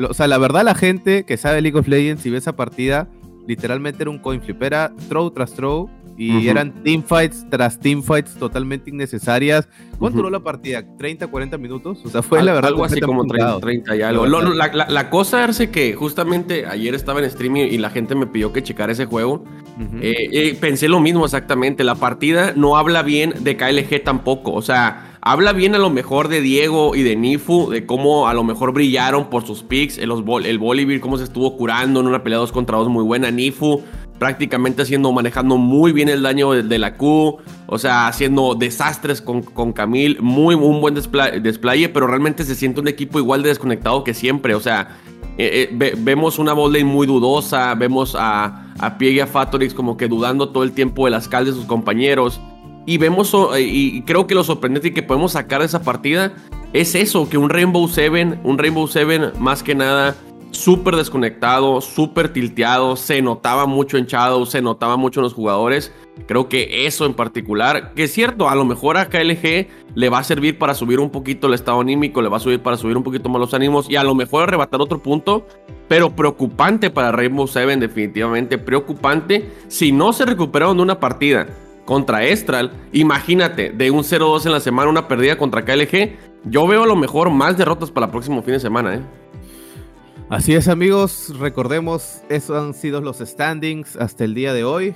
O 0.10 0.14
sea, 0.14 0.28
la 0.28 0.38
verdad 0.38 0.64
la 0.64 0.76
gente 0.76 1.26
que 1.26 1.36
sabe 1.36 1.62
League 1.62 1.78
of 1.78 1.88
Legends 1.88 2.26
y 2.26 2.30
ve 2.30 2.38
esa 2.38 2.56
partida, 2.56 3.10
literalmente 3.46 4.04
era 4.04 4.10
un 4.10 4.20
coin 4.20 4.42
flip, 4.42 4.62
era 4.64 4.94
throw 5.10 5.30
tras 5.32 5.54
throw 5.54 5.90
y 6.18 6.48
eran 6.48 6.84
teamfights 6.84 7.46
tras 7.50 7.80
teamfights 7.80 8.36
totalmente 8.36 8.90
innecesarias. 8.90 9.68
¿Cuánto 10.00 10.18
duró 10.18 10.30
la 10.30 10.40
partida? 10.40 10.82
¿30, 10.82 11.30
40 11.30 11.58
minutos? 11.58 12.00
O 12.04 12.10
sea, 12.10 12.24
fue 12.24 12.44
la 12.44 12.54
verdad 12.54 12.70
algo 12.70 12.84
así 12.84 13.00
como 13.00 13.26
30, 13.26 13.60
30 13.60 13.96
y 13.96 14.02
algo. 14.02 14.26
la, 14.26 15.10
cosa 15.10 15.46
es 15.46 15.58
que 15.70 15.94
justamente 15.94 16.66
ayer 16.66 16.96
estaba 16.96 17.20
en 17.20 17.26
streaming 17.26 17.68
y 17.70 17.78
la 17.78 17.90
gente 17.90 18.16
me 18.16 18.28
pidió 18.28 18.52
que 18.52 18.64
checara 18.64 18.92
ese 18.92 19.06
juego. 19.06 19.46
Eh, 20.02 20.30
eh, 20.32 20.58
pensé 20.60 20.90
lo 20.90 21.00
mismo 21.00 21.26
exactamente. 21.26 21.84
La 21.84 21.96
partida 21.96 22.54
no 22.56 22.78
habla 22.78 23.04
bien 23.04 23.34
de 23.42 23.56
KLG 23.56 24.04
tampoco. 24.04 24.54
O 24.54 24.62
sea, 24.62 25.18
Habla 25.30 25.52
bien 25.52 25.76
a 25.76 25.78
lo 25.78 25.90
mejor 25.90 26.30
de 26.30 26.40
Diego 26.40 26.96
y 26.96 27.04
de 27.04 27.18
Nifu, 27.18 27.70
de 27.70 27.86
cómo 27.86 28.30
a 28.30 28.34
lo 28.34 28.46
mejor 28.46 28.72
brillaron 28.72 29.30
por 29.30 29.46
sus 29.46 29.62
picks, 29.62 29.98
el, 29.98 30.14
el 30.46 30.58
Bolivir, 30.58 31.02
cómo 31.02 31.18
se 31.18 31.26
estuvo 31.26 31.58
curando 31.58 32.00
en 32.00 32.08
una 32.08 32.24
pelea 32.24 32.40
2 32.40 32.54
contra 32.54 32.78
2 32.78 32.88
muy 32.88 33.04
buena. 33.04 33.30
Nifu 33.30 33.84
prácticamente 34.20 34.82
haciendo, 34.82 35.12
manejando 35.12 35.58
muy 35.58 35.92
bien 35.92 36.10
el 36.10 36.22
daño 36.22 36.52
de, 36.52 36.80
la 36.80 36.96
Q, 36.96 37.38
o 37.68 37.78
sea, 37.78 38.08
haciendo 38.08 38.56
desastres 38.56 39.22
con, 39.22 39.42
con 39.42 39.74
Camil, 39.74 40.18
muy, 40.22 40.56
un 40.56 40.82
buen 40.82 40.96
desplay, 40.96 41.88
pero 41.88 42.08
realmente 42.08 42.44
se 42.44 42.56
siente 42.56 42.82
un 42.82 42.88
equipo 42.88 43.20
igual 43.20 43.44
de 43.44 43.50
desconectado 43.50 44.04
que 44.04 44.14
siempre, 44.14 44.56
o 44.56 44.60
sea, 44.60 44.98
eh, 45.38 45.70
eh, 45.72 45.94
vemos 45.98 46.40
una 46.40 46.54
botlane 46.54 46.86
muy 46.86 47.06
dudosa, 47.06 47.76
vemos 47.76 48.16
a, 48.18 48.74
a 48.80 48.98
Piega 48.98 49.28
Fatorix 49.28 49.74
como 49.74 49.96
que 49.96 50.08
dudando 50.08 50.50
todo 50.50 50.64
el 50.64 50.72
tiempo 50.72 51.06
de 51.06 51.12
las 51.12 51.30
de 51.30 51.52
sus 51.52 51.66
compañeros. 51.66 52.42
Y 52.90 52.98
vemos, 53.00 53.36
y 53.60 54.02
creo 54.04 54.28
que 54.28 54.34
lo 54.34 54.46
sorprendente 54.46 54.94
que 54.94 55.04
podemos 55.04 55.34
sacar 55.34 55.60
de 55.60 55.66
esa 55.66 55.82
partida 55.82 56.34
es 56.72 56.96
eso, 56.96 57.28
que 57.30 57.38
un 57.38 57.50
Rainbow 57.50 57.86
Seven, 57.90 58.40
un 58.46 58.58
Rainbow 58.58 58.88
Seven 58.88 59.34
más 59.40 59.62
que 59.62 59.76
nada 59.76 60.16
súper 60.58 60.96
desconectado, 60.96 61.82
súper 61.82 62.34
tilteado, 62.34 62.96
se 62.96 63.22
notaba 63.22 63.68
mucho 63.68 63.98
en 63.98 64.08
Shadow, 64.08 64.46
se 64.48 64.62
notaba 64.62 64.98
mucho 64.98 65.20
en 65.20 65.26
los 65.26 65.34
jugadores. 65.34 65.94
Creo 66.26 66.50
que 66.50 66.88
eso 66.88 67.06
en 67.06 67.14
particular, 67.14 67.94
que 67.94 68.04
es 68.04 68.12
cierto, 68.12 68.50
a 68.50 68.56
lo 68.56 68.66
mejor 68.66 68.98
a 68.98 69.08
KLG 69.08 69.68
le 69.94 70.10
va 70.10 70.18
a 70.18 70.24
servir 70.24 70.58
para 70.58 70.74
subir 70.74 71.00
un 71.00 71.12
poquito 71.12 71.46
el 71.46 71.54
estado 71.54 71.80
anímico, 71.80 72.24
le 72.24 72.30
va 72.30 72.38
a 72.38 72.40
subir 72.40 72.60
para 72.60 72.76
subir 72.76 72.98
un 72.98 73.04
poquito 73.04 73.30
más 73.30 73.40
los 73.40 73.54
ánimos 73.54 73.88
y 73.88 73.98
a 73.98 74.04
lo 74.04 74.16
mejor 74.16 74.44
arrebatar 74.44 74.82
otro 74.82 74.98
punto, 74.98 75.46
pero 75.88 76.16
preocupante 76.16 76.90
para 76.90 77.12
Rainbow 77.12 77.48
Seven, 77.48 77.80
definitivamente 77.80 78.58
preocupante 78.58 79.52
si 79.68 79.92
no 79.92 80.12
se 80.12 80.26
recuperaron 80.26 80.78
de 80.78 80.84
una 80.84 81.00
partida 81.00 81.48
contra 81.86 82.24
Estral. 82.26 82.72
Imagínate, 82.94 83.70
de 83.70 83.92
un 83.92 84.04
0-2 84.04 84.48
en 84.48 84.52
la 84.54 84.60
semana, 84.60 84.90
una 84.90 85.08
perdida 85.08 85.38
contra 85.38 85.64
KLG. 85.64 86.18
Yo 86.46 86.68
veo 86.68 86.84
a 86.84 86.88
lo 86.88 86.96
mejor 86.96 87.30
más 87.30 87.58
derrotas 87.58 87.92
para 87.92 88.08
el 88.08 88.12
próximo 88.12 88.42
fin 88.42 88.54
de 88.54 88.60
semana, 88.60 88.96
¿eh? 88.96 89.02
Así 90.30 90.54
es 90.54 90.68
amigos, 90.68 91.32
recordemos, 91.40 92.22
esos 92.28 92.62
han 92.62 92.74
sido 92.74 93.00
los 93.00 93.20
standings 93.20 93.96
hasta 93.96 94.26
el 94.26 94.34
día 94.34 94.52
de 94.52 94.66
hoy. 94.66 94.94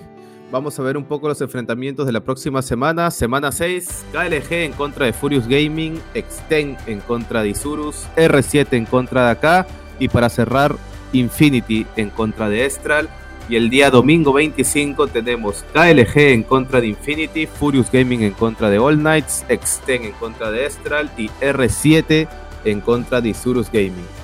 Vamos 0.51 0.77
a 0.77 0.83
ver 0.83 0.97
un 0.97 1.05
poco 1.05 1.29
los 1.29 1.39
enfrentamientos 1.39 2.05
de 2.05 2.11
la 2.11 2.19
próxima 2.19 2.61
semana. 2.61 3.09
Semana 3.11 3.53
6, 3.53 4.07
KLG 4.11 4.51
en 4.51 4.73
contra 4.73 5.05
de 5.05 5.13
Furious 5.13 5.47
Gaming, 5.47 6.01
Extend 6.15 6.77
en 6.85 6.99
contra 6.99 7.43
de 7.43 7.49
Isurus, 7.49 8.07
R7 8.17 8.73
en 8.73 8.85
contra 8.85 9.27
de 9.27 9.31
acá 9.31 9.67
y 9.99 10.09
para 10.09 10.27
cerrar 10.27 10.75
Infinity 11.13 11.87
en 11.95 12.09
contra 12.09 12.49
de 12.49 12.65
Estral. 12.65 13.07
Y 13.47 13.55
el 13.55 13.69
día 13.69 13.89
domingo 13.89 14.33
25 14.33 15.07
tenemos 15.07 15.63
KLG 15.71 16.17
en 16.17 16.43
contra 16.43 16.81
de 16.81 16.87
Infinity, 16.87 17.47
Furious 17.47 17.89
Gaming 17.89 18.23
en 18.23 18.33
contra 18.33 18.69
de 18.69 18.79
All 18.79 18.97
Knights, 18.97 19.45
Extend 19.47 20.07
en 20.07 20.11
contra 20.11 20.51
de 20.51 20.65
Estral 20.65 21.09
y 21.17 21.29
R7 21.39 22.27
en 22.65 22.81
contra 22.81 23.21
de 23.21 23.29
Isurus 23.29 23.71
Gaming. 23.71 24.20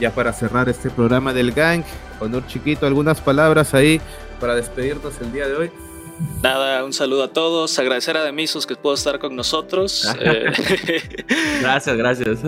Ya 0.00 0.10
para 0.12 0.32
cerrar 0.32 0.68
este 0.68 0.90
programa 0.90 1.32
del 1.32 1.52
Gang, 1.52 1.82
Honor 2.20 2.46
Chiquito, 2.46 2.86
algunas 2.86 3.20
palabras 3.20 3.74
ahí 3.74 4.00
para 4.40 4.54
despedirnos 4.54 5.20
el 5.20 5.32
día 5.32 5.48
de 5.48 5.56
hoy. 5.56 5.70
Nada, 6.42 6.84
un 6.84 6.92
saludo 6.92 7.24
a 7.24 7.32
todos, 7.32 7.78
agradecer 7.78 8.16
a 8.16 8.22
Demisos 8.22 8.66
que 8.66 8.74
pudo 8.74 8.94
estar 8.94 9.18
con 9.18 9.34
nosotros. 9.36 10.08
Eh, 10.20 10.52
gracias, 11.60 11.96
gracias. 11.96 12.38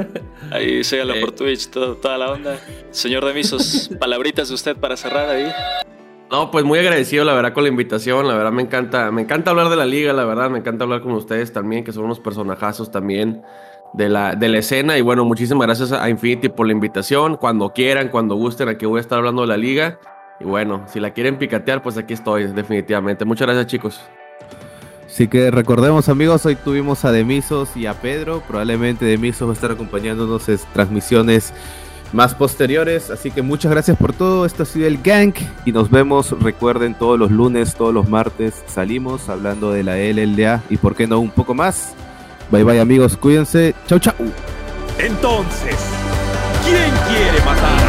Ahí 0.50 0.82
síganlo 0.84 1.14
por 1.20 1.32
Twitch, 1.32 1.68
toda 1.68 2.16
la 2.16 2.30
onda. 2.30 2.58
Señor 2.90 3.24
Demisos, 3.24 3.90
palabritas 4.00 4.48
de 4.48 4.54
usted 4.54 4.76
para 4.76 4.96
cerrar 4.96 5.28
ahí. 5.28 5.52
No, 6.30 6.50
pues 6.50 6.64
muy 6.64 6.78
agradecido, 6.78 7.24
la 7.24 7.34
verdad, 7.34 7.52
con 7.52 7.64
la 7.64 7.68
invitación. 7.68 8.26
La 8.28 8.34
verdad, 8.34 8.52
me 8.52 8.62
encanta, 8.62 9.10
me 9.10 9.22
encanta 9.22 9.50
hablar 9.50 9.68
de 9.68 9.76
la 9.76 9.86
liga, 9.86 10.12
la 10.12 10.24
verdad, 10.24 10.50
me 10.50 10.58
encanta 10.58 10.84
hablar 10.84 11.02
con 11.02 11.12
ustedes 11.12 11.52
también, 11.52 11.84
que 11.84 11.92
son 11.92 12.04
unos 12.04 12.20
personajazos 12.20 12.90
también 12.90 13.42
de 13.92 14.08
la, 14.08 14.34
de 14.34 14.48
la 14.48 14.58
escena. 14.58 14.98
Y 14.98 15.02
bueno, 15.02 15.24
muchísimas 15.24 15.66
gracias 15.66 15.92
a 15.92 16.08
Infinity 16.08 16.48
por 16.48 16.66
la 16.66 16.72
invitación. 16.72 17.36
Cuando 17.36 17.72
quieran, 17.72 18.08
cuando 18.08 18.34
gusten, 18.34 18.68
aquí 18.68 18.86
voy 18.86 18.98
a 18.98 19.00
estar 19.00 19.18
hablando 19.18 19.42
de 19.42 19.48
la 19.48 19.56
liga. 19.56 19.98
Y 20.40 20.44
bueno, 20.44 20.84
si 20.86 21.00
la 21.00 21.12
quieren 21.12 21.38
picatear, 21.38 21.82
pues 21.82 21.96
aquí 21.96 22.14
estoy, 22.14 22.46
definitivamente. 22.46 23.24
Muchas 23.24 23.46
gracias, 23.46 23.66
chicos. 23.66 24.00
Así 25.06 25.26
que 25.26 25.50
recordemos 25.50 26.08
amigos, 26.08 26.46
hoy 26.46 26.54
tuvimos 26.54 27.04
a 27.04 27.10
Demisos 27.10 27.76
y 27.76 27.86
a 27.86 27.94
Pedro. 27.94 28.42
Probablemente 28.46 29.04
Demisos 29.04 29.48
va 29.48 29.52
a 29.52 29.54
estar 29.54 29.72
acompañándonos 29.72 30.48
en 30.48 30.58
transmisiones 30.72 31.52
más 32.12 32.34
posteriores. 32.34 33.10
Así 33.10 33.30
que 33.30 33.42
muchas 33.42 33.72
gracias 33.72 33.96
por 33.96 34.12
todo. 34.12 34.46
Esto 34.46 34.62
ha 34.62 34.66
sido 34.66 34.86
el 34.86 35.02
Gank. 35.02 35.38
Y 35.64 35.72
nos 35.72 35.90
vemos, 35.90 36.38
recuerden, 36.40 36.94
todos 36.94 37.18
los 37.18 37.30
lunes, 37.30 37.74
todos 37.74 37.92
los 37.92 38.08
martes 38.08 38.62
salimos 38.66 39.28
hablando 39.28 39.72
de 39.72 39.82
la 39.82 39.96
llda 39.96 40.62
y 40.70 40.76
por 40.76 40.94
qué 40.94 41.06
no 41.06 41.18
un 41.18 41.30
poco 41.30 41.54
más. 41.54 41.96
Bye 42.50 42.64
bye 42.64 42.80
amigos, 42.80 43.16
cuídense. 43.16 43.74
Chau 43.86 43.98
chau. 43.98 44.14
Entonces, 44.98 45.76
¿quién 46.64 46.92
quiere 47.06 47.40
matar? 47.44 47.87